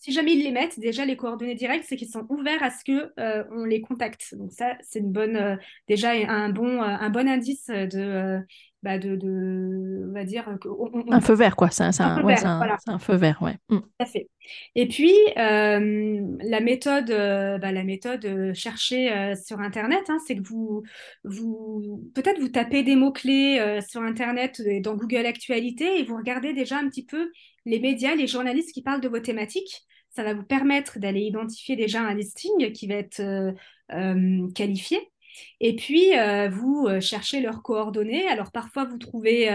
[0.06, 2.84] Si jamais ils les mettent, déjà les coordonnées directes, c'est qu'ils sont ouverts à ce
[2.84, 4.36] que euh, on les contacte.
[4.36, 5.56] Donc ça, c'est une bonne, euh,
[5.88, 8.40] déjà un bon, euh, un bon indice de,
[8.84, 11.12] bah de, de, on va dire, on, on...
[11.12, 11.72] un feu vert quoi.
[11.72, 12.78] C'est un, un, un, ouais, vert, un, voilà.
[12.86, 13.56] un, feu vert, ouais.
[13.70, 13.80] Mm.
[13.80, 14.30] Tout à fait.
[14.76, 20.84] Et puis la méthode, bah, la méthode chercher sur internet, hein, c'est que vous,
[21.24, 26.54] vous, peut-être vous tapez des mots clés sur internet dans Google Actualité et vous regardez
[26.54, 27.32] déjà un petit peu
[27.66, 29.82] les médias, les journalistes qui parlent de vos thématiques
[30.16, 33.52] ça va vous permettre d'aller identifier déjà un listing qui va être euh,
[33.92, 35.12] euh, qualifié.
[35.60, 38.26] Et puis, euh, vous cherchez leurs coordonnées.
[38.30, 39.50] Alors, parfois, vous trouvez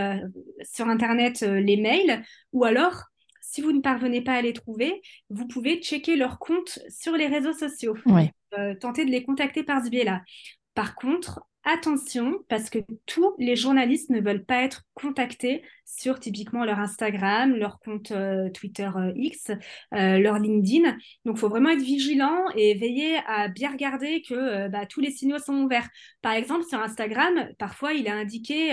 [0.62, 3.04] sur Internet les mails ou alors,
[3.40, 5.00] si vous ne parvenez pas à les trouver,
[5.30, 7.96] vous pouvez checker leur compte sur les réseaux sociaux.
[8.04, 8.30] Ouais.
[8.78, 10.20] tenter de les contacter par ce biais-là.
[10.74, 16.64] Par contre, attention parce que tous les journalistes ne veulent pas être contactés sur typiquement
[16.64, 19.50] leur Instagram, leur compte euh, Twitter euh, X,
[19.94, 20.96] euh, leur LinkedIn.
[21.24, 25.10] Donc, il faut vraiment être vigilant et veiller à bien regarder que bah, tous les
[25.10, 25.88] signaux sont ouverts.
[26.22, 28.70] Par exemple, sur Instagram, parfois, il est indiqué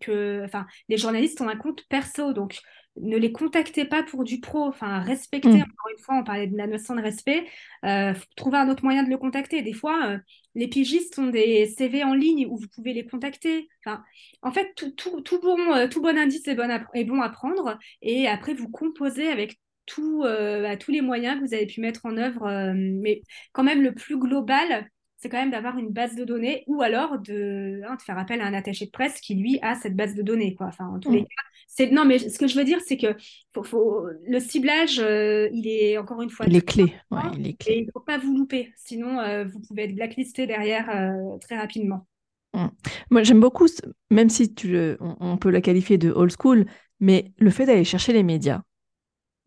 [0.00, 0.46] que
[0.88, 2.32] les journalistes ont un compte perso.
[2.32, 2.60] Donc,
[2.96, 5.62] ne les contactez pas pour du pro, enfin respectez, mmh.
[5.62, 7.46] encore une fois, on parlait de la notion de respect,
[7.84, 9.62] euh, trouver un autre moyen de le contacter.
[9.62, 10.18] Des fois, euh,
[10.54, 13.68] les pigistes ont des CV en ligne où vous pouvez les contacter.
[13.84, 14.02] Enfin,
[14.42, 17.20] en fait, tout, tout, tout bon, euh, tout bon indice est bon, à, est bon
[17.20, 21.66] à prendre et après vous composez avec tout, bah, tous les moyens que vous avez
[21.66, 23.22] pu mettre en œuvre, mais
[23.52, 24.88] quand même le plus global,
[25.20, 28.40] c'est quand même d'avoir une base de données ou alors de, hein, de, faire appel
[28.40, 30.54] à un attaché de presse qui, lui, a cette base de données.
[30.54, 30.66] Quoi.
[30.68, 31.14] Enfin, en tous mmh.
[31.14, 31.90] les cas, c'est...
[31.90, 33.14] Non, mais ce que je veux dire, c'est que
[33.52, 34.06] faut, faut...
[34.26, 36.46] le ciblage, euh, il est encore une fois...
[36.48, 36.94] Il est clé.
[37.10, 37.54] Ouais, il.
[37.66, 41.58] Et ne faut pas vous louper, sinon euh, vous pouvez être blacklisté derrière euh, très
[41.58, 42.06] rapidement.
[42.54, 42.66] Mmh.
[43.10, 43.66] Moi, j'aime beaucoup,
[44.10, 44.96] même si tu le...
[45.00, 46.64] on, peut la qualifier de old school,
[46.98, 48.62] mais le fait d'aller chercher les médias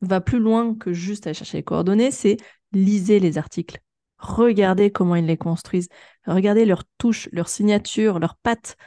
[0.01, 2.37] va plus loin que juste aller chercher les coordonnées, c'est
[2.73, 3.79] liser les articles
[4.23, 5.89] regardez comment ils les construisent,
[6.25, 8.77] regardez leurs touches, leurs signatures, leurs pattes,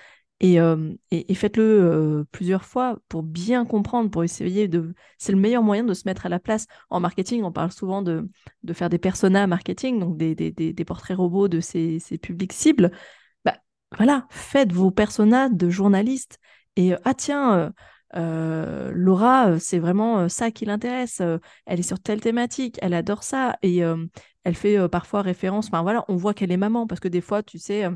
[0.41, 0.93] et, euh,
[1.34, 4.95] faites-le euh, plusieurs fois pour bien comprendre, pour essayer de...
[5.18, 6.66] C'est le meilleur moyen de se mettre à la place.
[6.91, 8.28] En marketing, on parle souvent de,
[8.62, 12.53] de faire des personas marketing, donc des, des, des, portraits robots de ces, ces publics
[12.53, 12.91] cibles.
[13.45, 13.57] Bah,
[13.97, 16.39] voilà, faites vos personas de journalistes.
[16.76, 17.72] Et ah tiens,
[18.14, 21.22] euh, Laura, c'est vraiment ça qui l'intéresse.
[21.64, 23.57] Elle est sur telle thématique, elle adore ça.
[23.62, 23.82] Et
[24.47, 27.20] elle fait euh, parfois référence, enfin voilà, on voit qu'elle est maman, parce que des
[27.20, 27.90] fois, tu sais, euh,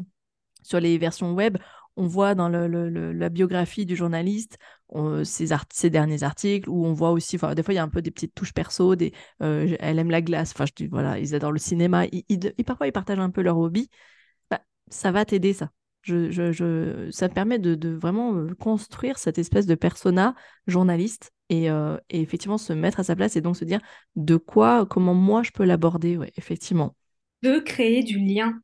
[0.65, 1.59] sur les versions web,
[1.97, 7.37] on voit dans la biographie du journaliste on, ses, derniers articles, où on voit aussi,
[7.37, 10.11] des fois, il y a un peu des petites touches perso, des, euh, elle aime
[10.11, 13.31] la glace, enfin, voilà, ils adorent le cinéma, ils, ils, ils, parfois, ils partagent un
[13.31, 13.89] peu leur hobby.
[14.51, 15.71] Bah, ça va t'aider, ça.
[16.03, 20.35] Ça permet de, vraiment construire cette espèce de persona
[20.67, 23.81] journaliste et, euh, et, effectivement se mettre à sa place et donc se dire
[24.17, 26.95] de quoi, comment moi je peux l'aborder, ouais, effectivement.
[27.43, 28.61] De créer du lien.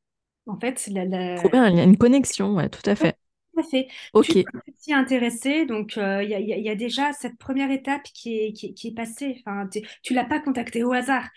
[0.46, 1.34] En fait, la, la...
[1.36, 3.16] Trop bien, il y a une connexion, ouais, tout à fait.
[3.52, 3.88] Tout à fait.
[4.14, 4.28] Ok.
[4.28, 4.44] Tu
[4.80, 8.52] t'y intéressé, donc il euh, y, y, y, a déjà cette première étape qui est,
[8.52, 9.42] qui, qui est passée.
[9.44, 9.68] Enfin,
[10.02, 11.28] tu l'as pas contacté au hasard.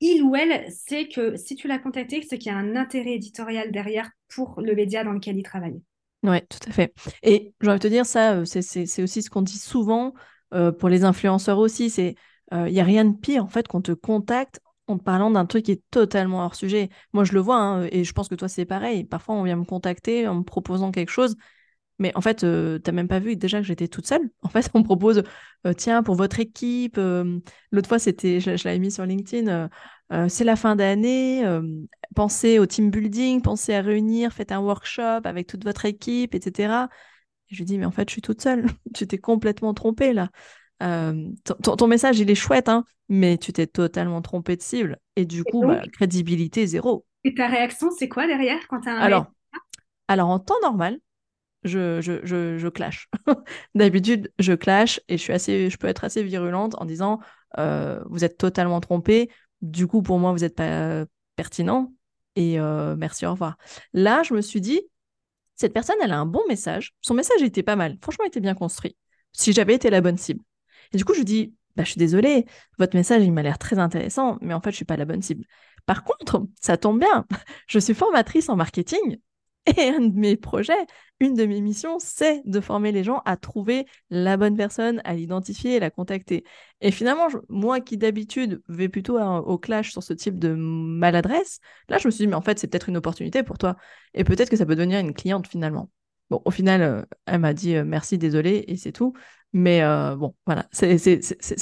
[0.00, 3.12] Il ou elle sait que si tu l'as contacté, c'est qu'il y a un intérêt
[3.12, 5.80] éditorial derrière pour le média dans lequel il travaille.
[6.22, 6.94] Oui, tout à fait.
[7.22, 10.14] Et j'ai envie de te dire, ça, euh, c'est aussi ce qu'on dit souvent
[10.54, 12.14] euh, pour les influenceurs aussi, c'est
[12.52, 15.46] il euh, n'y a rien de pire en fait qu'on te contacte en parlant d'un
[15.46, 16.90] truc qui est totalement hors sujet.
[17.14, 19.04] Moi, je le vois, hein, et je pense que toi, c'est pareil.
[19.04, 21.36] Parfois, on vient me contacter en me proposant quelque chose,
[21.98, 24.28] mais en fait, euh, tu n'as même pas vu déjà que j'étais toute seule.
[24.42, 25.22] En fait, on me propose,
[25.66, 26.98] euh, tiens, pour votre équipe,
[27.72, 29.70] l'autre fois, c'était, je, je l'avais mis sur LinkedIn,
[30.28, 31.44] c'est la fin d'année,
[32.14, 36.88] pensez au team building, pensez à réunir, faites un workshop avec toute votre équipe, etc.
[37.54, 38.66] Je lui dis, mais en fait, je suis toute seule.
[38.94, 40.30] tu t'es complètement trompée là.
[40.82, 44.98] Euh, ton, ton, message, il est chouette, hein, mais tu t'es totalement trompé de cible.
[45.16, 47.06] Et du coup, donc, bah, crédibilité zéro.
[47.22, 49.26] Et ta réaction, c'est quoi derrière quand tu as un Alors,
[50.08, 50.98] Alors en temps normal,
[51.62, 53.08] je, je, je, je clash.
[53.74, 57.20] D'habitude, je clash et je, suis assez, je peux être assez virulente en disant
[57.58, 59.30] euh, Vous êtes totalement trompé,
[59.62, 61.92] du coup, pour moi, vous n'êtes pas pertinent
[62.36, 63.56] et euh, merci, au revoir.
[63.92, 64.82] Là, je me suis dit
[65.56, 66.94] Cette personne, elle a un bon message.
[67.00, 67.96] Son message était pas mal.
[68.02, 68.96] Franchement, il était bien construit.
[69.32, 70.44] Si j'avais été la bonne cible.
[70.92, 72.46] Et du coup, je dis bah, je suis désolée,
[72.78, 75.22] votre message, il m'a l'air très intéressant, mais en fait, je suis pas la bonne
[75.22, 75.44] cible.
[75.86, 77.26] Par contre, ça tombe bien,
[77.66, 79.18] je suis formatrice en marketing
[79.78, 80.86] et un de mes projets,
[81.20, 85.14] une de mes missions, c'est de former les gens à trouver la bonne personne, à
[85.14, 86.44] l'identifier et la contacter.
[86.80, 91.98] Et finalement, moi qui d'habitude vais plutôt au clash sur ce type de maladresse, là,
[91.98, 93.76] je me suis dit, mais en fait, c'est peut-être une opportunité pour toi.
[94.12, 95.90] Et peut-être que ça peut devenir une cliente finalement.
[96.30, 99.14] Bon, au final, euh, elle m'a dit euh, merci, désolé, et c'est tout.
[99.52, 100.96] Mais euh, bon, voilà, c'est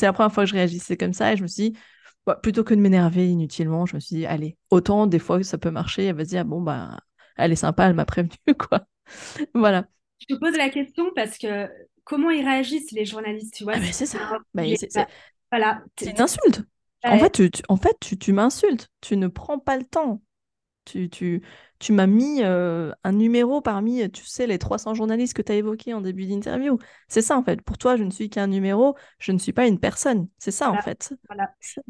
[0.00, 1.78] la première fois que je réagissais comme ça, et je me suis dit,
[2.26, 5.44] bah, plutôt que de m'énerver inutilement, je me suis dit, allez, autant des fois que
[5.44, 7.00] ça peut marcher, elle va se dire, bon, bah,
[7.36, 8.86] elle est sympa, elle m'a prévenu, quoi.
[9.54, 9.86] voilà.
[10.20, 11.68] Je te pose la question parce que
[12.04, 13.74] comment ils réagissent, les journalistes, tu vois?
[13.76, 14.18] Ah, C'est ça.
[14.54, 14.62] Bah,
[15.50, 15.82] voilà.
[15.98, 16.62] C'est une insulte.
[17.04, 18.88] En fait, tu, en fait, tu, tu m'insultes.
[19.00, 20.22] Tu ne prends pas le temps.
[20.84, 21.42] Tu, tu,
[21.78, 25.56] tu m'as mis euh, un numéro parmi, tu sais, les 300 journalistes que tu as
[25.56, 26.78] évoqués en début d'interview.
[27.08, 27.62] C'est ça, en fait.
[27.62, 30.28] Pour toi, je ne suis qu'un numéro, je ne suis pas une personne.
[30.38, 31.14] C'est ça, en fait.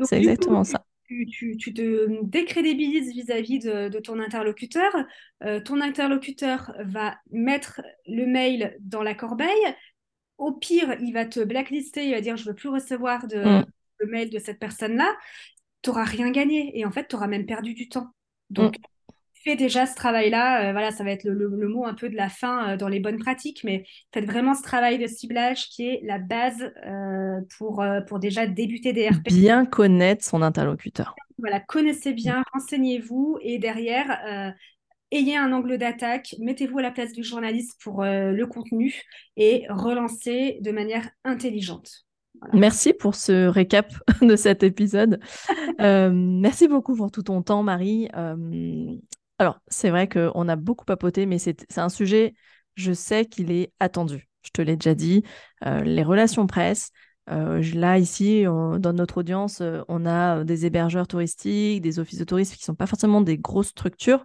[0.02, 0.84] C'est exactement ça.
[1.30, 4.92] Tu, te décrédibilises vis-à-vis de, ton interlocuteur.
[5.44, 9.74] Euh, ton interlocuteur va mettre le mail dans la corbeille.
[10.38, 13.38] Au pire, il va te blacklister, il va dire je ne veux plus recevoir de,
[13.38, 13.64] mm.
[13.98, 15.14] le mail de cette personne-là.
[15.82, 18.08] Tu n'auras rien gagné et en fait, tu auras même perdu du temps.
[18.50, 18.82] Donc, mm
[19.42, 20.68] fais déjà ce travail-là.
[20.68, 23.00] Euh, voilà, ça va être le, mot un peu de la fin euh, dans les
[23.00, 27.84] bonnes pratiques, mais faites vraiment ce travail de ciblage qui est la base euh, pour,
[28.06, 29.28] pour déjà débuter des RP.
[29.28, 31.14] Bien connaître son interlocuteur.
[31.38, 34.54] Voilà, connaissez bien, renseignez-vous et derrière,
[35.10, 39.02] ayez un angle d'attaque, mettez-vous à la place du journaliste pour le contenu
[39.36, 42.06] et relancez de manière intelligente.
[42.52, 45.18] Merci pour ce récap de cet épisode.
[45.80, 48.08] merci beaucoup pour tout ton temps, Marie.
[49.42, 52.32] Alors, c'est vrai qu'on a beaucoup papoté, mais c'est un sujet,
[52.76, 54.28] je sais qu'il est attendu.
[54.42, 55.24] Je te l'ai déjà dit.
[55.66, 56.92] Euh, les relations presse,
[57.28, 62.24] euh, là, ici, dans notre audience, euh, on a des hébergeurs touristiques, des offices de
[62.24, 64.24] tourisme qui ne sont pas forcément des grosses structures,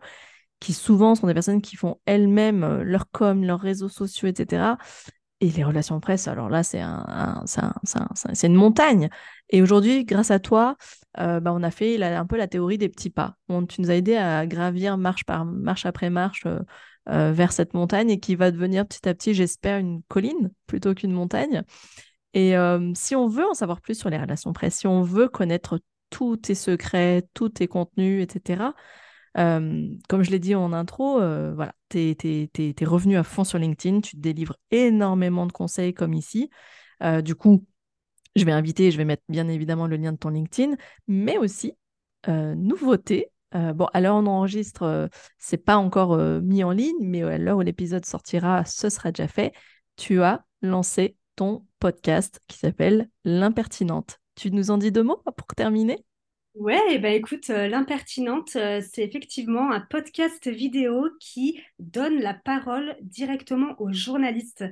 [0.60, 4.78] qui souvent sont des personnes qui font elles-mêmes leur com, leurs réseaux sociaux, etc.
[5.40, 7.44] Et les relations presse, alors là, c'est un,
[8.44, 9.10] une montagne.
[9.50, 10.78] Et aujourd'hui, grâce à toi,
[11.20, 13.36] euh, bah, on a fait un peu la théorie des petits pas.
[13.70, 16.60] tu nous as aidé à gravir marche, par, marche après marche euh,
[17.10, 20.96] euh, vers cette montagne et qui va devenir petit à petit, j'espère, une colline plutôt
[20.96, 21.62] qu'une montagne.
[22.34, 22.54] Et
[22.94, 25.80] si on veut en savoir plus sur les relations presse, si on veut connaître
[26.12, 28.74] tous tes secrets, tous tes contenus, etc.,
[29.38, 34.16] comme je l'ai dit en intro, voilà, tu es, revenu à fond sur LinkedIn, tu
[34.16, 36.50] te délivres énormément de conseils comme ici.
[37.24, 37.66] du coup,
[38.36, 40.76] je vais inviter, je vais mettre bien évidemment le lien de ton LinkedIn,
[41.08, 41.74] mais aussi,
[42.28, 47.38] nouveauté, bon, à l'heure où on enregistre, c'est pas encore mis en ligne, mais à
[47.38, 49.54] l'heure où l'épisode sortira, ce sera déjà fait.
[49.98, 54.20] Tu as lancé ton podcast qui s'appelle L'impertinente.
[54.36, 56.04] Tu nous en dis deux mots pour terminer?
[56.60, 62.96] Ouais, bah écoute, euh, l'impertinente, euh, c'est effectivement un podcast vidéo qui donne la parole
[63.02, 64.64] directement aux journalistes.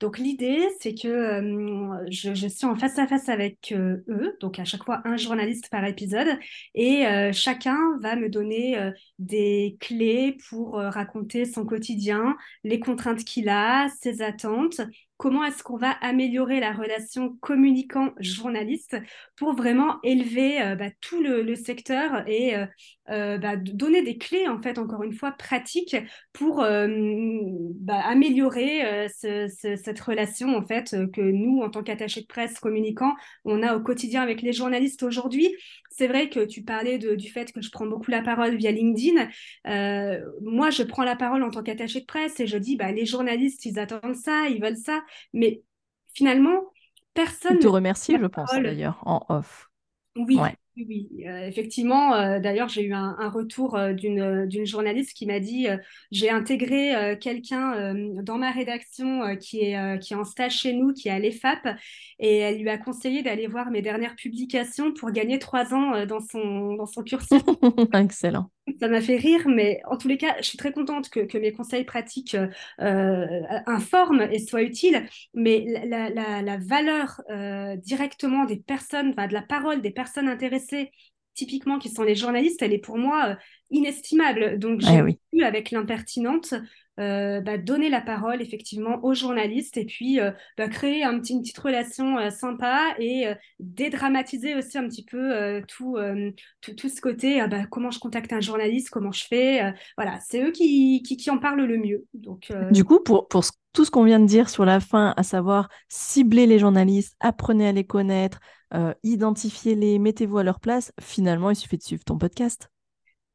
[0.00, 4.64] Donc l'idée, c'est que euh, je, suis en face à face avec eux, donc à
[4.64, 6.28] chaque fois un journaliste par épisode,
[6.74, 13.88] et chacun va me donner des clés pour raconter son quotidien, les contraintes qu'il a,
[14.00, 14.80] ses attentes,
[15.16, 18.96] comment est-ce qu'on va améliorer la relation communicant-journaliste
[19.36, 22.66] pour vraiment élever euh, bah, tout le, secteur et euh,
[23.10, 25.96] euh, bah, donner des clés, en fait, encore une fois, pratiques
[26.32, 33.14] pour bah, améliorer cette relation, en fait, que nous, en tant qu'attachés de presse communicants,
[33.44, 35.54] on a au quotidien avec les journalistes aujourd'hui.
[35.90, 39.28] C'est vrai que tu parlais du fait que je prends beaucoup la parole via LinkedIn.
[40.42, 43.64] moi, je prends la parole en tant qu'attaché de presse et je dis, les journalistes,
[43.64, 45.03] ils attendent ça, ils veulent ça.
[45.32, 45.62] Mais
[46.14, 46.72] finalement,
[47.14, 47.56] personne.
[47.56, 49.70] Ils te remercie, je pense, d'ailleurs, en off.
[50.16, 50.38] Oui,
[50.76, 52.14] oui, euh, effectivement.
[52.14, 55.68] Euh, d'ailleurs, j'ai eu un, retour euh, d'une journaliste qui m'a dit
[56.10, 61.08] j'ai intégré quelqu'un dans ma rédaction qui est qui est en stage chez nous, qui
[61.08, 61.76] est à l'EFAP,
[62.18, 66.20] et elle lui a conseillé d'aller voir mes dernières publications pour gagner trois ans dans
[66.20, 67.40] son dans son cursus.
[67.92, 68.50] Excellent.
[68.80, 71.52] Ça m'a fait rire, mais en tous les cas, je suis très contente que, mes
[71.52, 72.36] conseils pratiques
[72.78, 75.06] informent et soient utiles.
[75.34, 77.20] Mais la, valeur
[77.76, 80.90] directement des personnes, de la parole des personnes intéressées
[81.34, 83.36] typiquement qui sont les journalistes, elle est pour moi
[83.70, 84.58] inestimable.
[84.58, 85.02] Donc eh j'ai
[85.32, 86.54] vu avec l'impertinente
[87.00, 91.32] euh, bah, donner la parole effectivement aux journalistes et puis euh, bah, créer un petit,
[91.32, 93.26] une petite relation euh, sympa et
[93.58, 95.96] dédramatiser aussi un petit peu tout,
[96.60, 99.74] tout, ce côté bah, comment je contacte un journaliste, comment je fais.
[99.96, 102.04] voilà, c'est eux qui, qui, qui, en parlent le mieux.
[102.14, 105.22] Donc, Du coup, pour, pour tout ce qu'on vient de dire sur la fin, à
[105.22, 108.38] savoir cibler les journalistes, apprenez à les connaître,
[109.02, 112.68] identifiez-les, mettez-vous à leur place, finalement, il suffit de suivre ton podcast.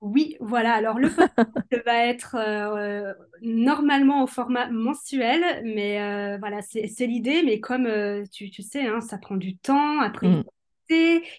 [0.01, 0.73] Oui, voilà.
[0.73, 1.37] Alors, le podcast
[1.85, 7.43] va être euh, normalement au format mensuel, mais euh, voilà, c'est l'idée.
[7.43, 9.99] Mais comme euh, tu, tu, sais, hein, ça prend du temps.
[9.99, 10.43] Après, mmh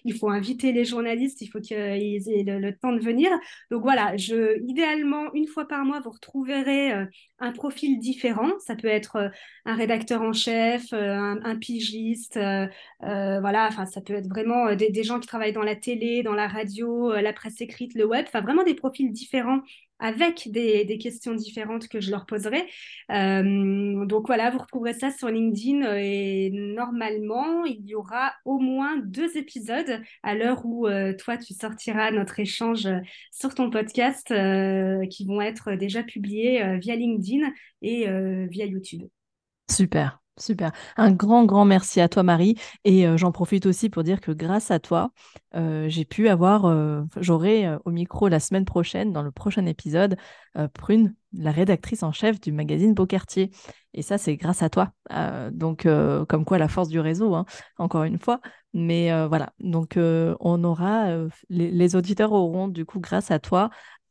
[0.05, 3.29] il faut inviter les journalistes, il faut qu'ils aient le, temps de venir.
[3.69, 6.93] Donc voilà, je, idéalement, une fois par mois, vous retrouverez
[7.41, 8.49] un profil différent.
[8.59, 9.29] Ça peut être euh,
[9.65, 12.39] un rédacteur en chef, euh, un, pigiste,
[13.01, 16.47] voilà, enfin, ça peut être vraiment des, gens qui travaillent dans la télé, dans la
[16.47, 19.61] radio, la presse écrite, le web, enfin, vraiment des profils différents
[20.01, 22.65] avec des, questions différentes que je leur poserai.
[23.11, 28.59] Euh, donc voilà, vous retrouverez ça sur LinkedIn euh, et normalement, il y aura au
[28.59, 32.87] moins deux épisodes à l'heure où euh, toi, tu sortiras notre échange
[33.31, 34.33] sur ton podcast
[35.09, 37.30] qui vont être déjà publiés via LinkedIn
[37.81, 38.07] et
[38.47, 39.07] via YouTube.
[39.69, 40.21] Super.
[40.41, 40.71] Super.
[40.97, 42.55] Un grand, grand merci à toi, Marie.
[42.83, 45.11] Et euh, j'en profite aussi pour dire que grâce à toi,
[45.55, 50.17] euh, j'ai pu avoir, euh, j'aurai au micro la semaine prochaine, dans le prochain épisode,
[50.73, 53.51] Prune, la rédactrice en chef du magazine Beaucartier.
[53.93, 54.93] Et ça, c'est grâce à toi.
[55.51, 55.87] donc,
[56.27, 57.45] comme quoi, la force du réseau, hein,
[57.77, 58.41] encore une fois.
[58.73, 61.07] Mais voilà, donc on aura,
[61.49, 63.69] les, les auditeurs auront du coup, grâce à toi,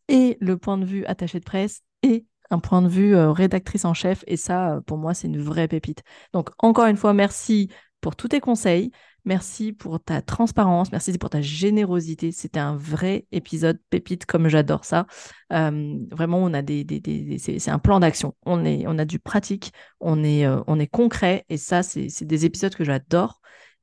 [0.08, 3.84] et le point de vue attaché de presse et un point de vue euh, rédactrice
[3.84, 4.24] en chef.
[4.26, 6.02] Et ça, euh, pour moi, c'est une vraie pépite.
[6.32, 7.70] Donc, encore une fois, merci
[8.00, 8.90] pour tous tes conseils.
[9.26, 12.32] Merci pour ta transparence, merci pour ta générosité.
[12.32, 15.06] C'était un vrai épisode pépite, comme j'adore ça.
[15.52, 18.34] Euh, vraiment, on a des, des, c'est un plan d'action.
[18.46, 22.46] On est, on a du pratique, on est, on est concret, et ça, c'est des
[22.46, 23.42] épisodes que j'adore.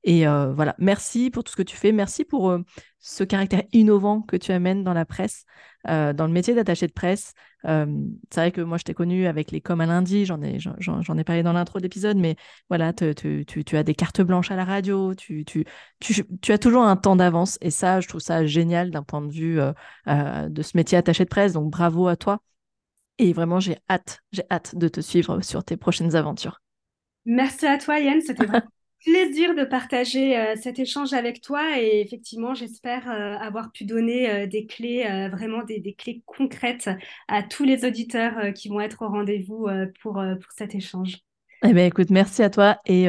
[0.10, 2.58] Et voilà, merci pour tout ce que tu fais, merci pour
[2.98, 5.44] ce caractère innovant que tu amènes dans la presse,
[5.86, 7.34] dans le métier d'attaché de presse.
[7.66, 7.86] c'est
[8.34, 11.52] vrai que moi, je t'ai connu avec les coms à lundi, j'en ai, parlé dans
[11.52, 12.38] l'intro de l'épisode, mais
[12.70, 15.44] voilà, tu, as des cartes blanches à la radio, tu,
[16.48, 19.60] as toujours un temps d'avance, et ça, je trouve ça génial d'un point de vue
[20.08, 22.40] de ce métier attaché de presse, donc bravo à toi.
[23.18, 26.62] Et vraiment, j'ai hâte, j'ai hâte de te suivre sur tes prochaines aventures.
[27.26, 28.22] Merci à toi, Yann.
[28.22, 28.70] C'était vraiment
[29.08, 34.30] plaisir de partager euh, cet échange avec toi et effectivement, j'espère euh, avoir pu donner
[34.30, 36.90] euh, des clés, vraiment des, des, clés concrètes
[37.30, 39.68] à tous les auditeurs qui vont être au rendez-vous
[40.02, 41.18] pour, pour cet échange.
[41.64, 43.06] Eh bien, écoute, merci à toi et,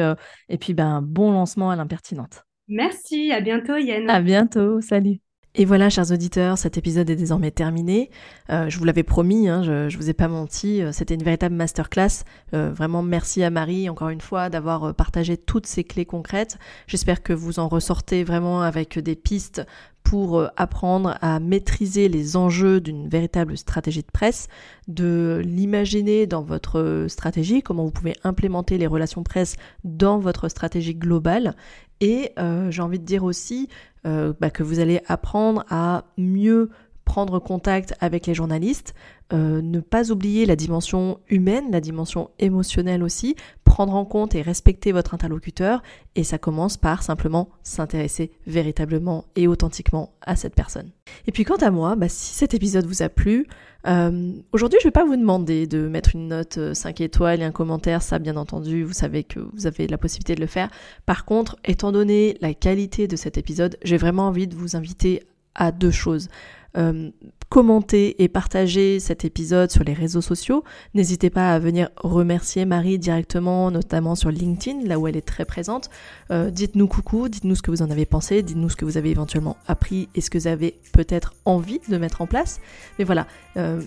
[0.49, 2.45] et puis ben, bon lancement à l'impertinente.
[2.67, 4.09] Merci, à bientôt Yann.
[4.09, 5.19] À bientôt, salut.
[5.55, 8.11] Et voilà, chers auditeurs, cet épisode est désormais terminé.
[8.51, 11.23] Euh, je vous l'avais promis, hein, je, je vous ai pas menti, euh, c'était une
[11.23, 12.23] véritable masterclass.
[12.53, 16.59] Euh, vraiment, merci à Marie, encore une fois, d'avoir partagé toutes ces clés concrètes.
[16.85, 19.63] J'espère que vous en ressortez vraiment avec des pistes
[20.03, 24.47] pour apprendre à maîtriser les enjeux d'une véritable stratégie de presse,
[24.87, 30.95] de l'imaginer dans votre stratégie, comment vous pouvez implémenter les relations presse dans votre stratégie
[30.95, 31.53] globale.
[32.01, 32.31] Et
[32.69, 33.67] j'ai envie de dire aussi
[34.05, 36.69] euh, bah, que vous allez apprendre à mieux
[37.09, 38.93] prendre contact avec les journalistes,
[39.33, 44.43] euh, ne pas oublier la dimension humaine, la dimension émotionnelle aussi, prendre en compte et
[44.43, 45.81] respecter votre interlocuteur,
[46.15, 50.91] et ça commence par simplement s'intéresser véritablement et authentiquement à cette personne.
[51.25, 53.47] Et puis quant à moi, bah, si cet épisode vous a plu,
[53.87, 57.43] euh, aujourd'hui je ne vais pas vous demander de mettre une note 5 étoiles et
[57.43, 60.69] un commentaire, ça bien entendu, vous savez que vous avez la possibilité de le faire.
[61.07, 65.23] Par contre, étant donné la qualité de cet épisode, j'ai vraiment envie de vous inviter
[65.55, 66.29] à deux choses.
[66.77, 67.11] Euh,
[67.49, 70.63] commenter et partager cet épisode sur les réseaux sociaux.
[70.93, 75.45] N'hésitez pas à venir remercier Marie directement, notamment sur LinkedIn, là où elle est très
[75.45, 75.89] présente.
[76.29, 79.09] Euh, dites-nous coucou, dites-nous ce que vous en avez pensé, dites-nous ce que vous avez
[79.09, 82.61] éventuellement appris et ce que vous avez peut-être envie de mettre en place.
[82.99, 83.25] Mais voilà,
[83.57, 83.81] euh,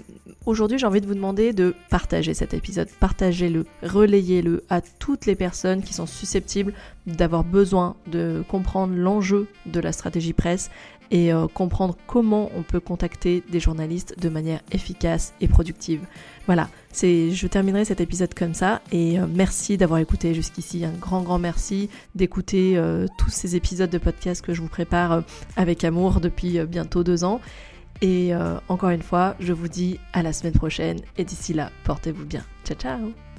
[0.44, 5.36] aujourd'hui j'ai envie de vous demander de partager cet épisode, partagez-le, relayez-le à toutes les
[5.36, 6.74] personnes qui sont susceptibles
[7.06, 10.70] d'avoir besoin de comprendre l'enjeu de la stratégie presse
[11.12, 16.00] et euh, comprendre comment on peut contacter des journalistes de manière efficace et productive.
[16.46, 20.84] Voilà, c'est, je terminerai cet épisode comme ça et euh, merci d'avoir écouté jusqu'ici.
[20.84, 25.22] Un grand grand merci d'écouter euh, tous ces épisodes de podcast que je vous prépare
[25.56, 27.40] avec amour depuis bientôt deux ans.
[28.00, 28.32] Et
[28.68, 32.42] encore une fois, je vous dis à la semaine prochaine et d'ici là, portez-vous bien.
[32.64, 33.31] Ciao ciao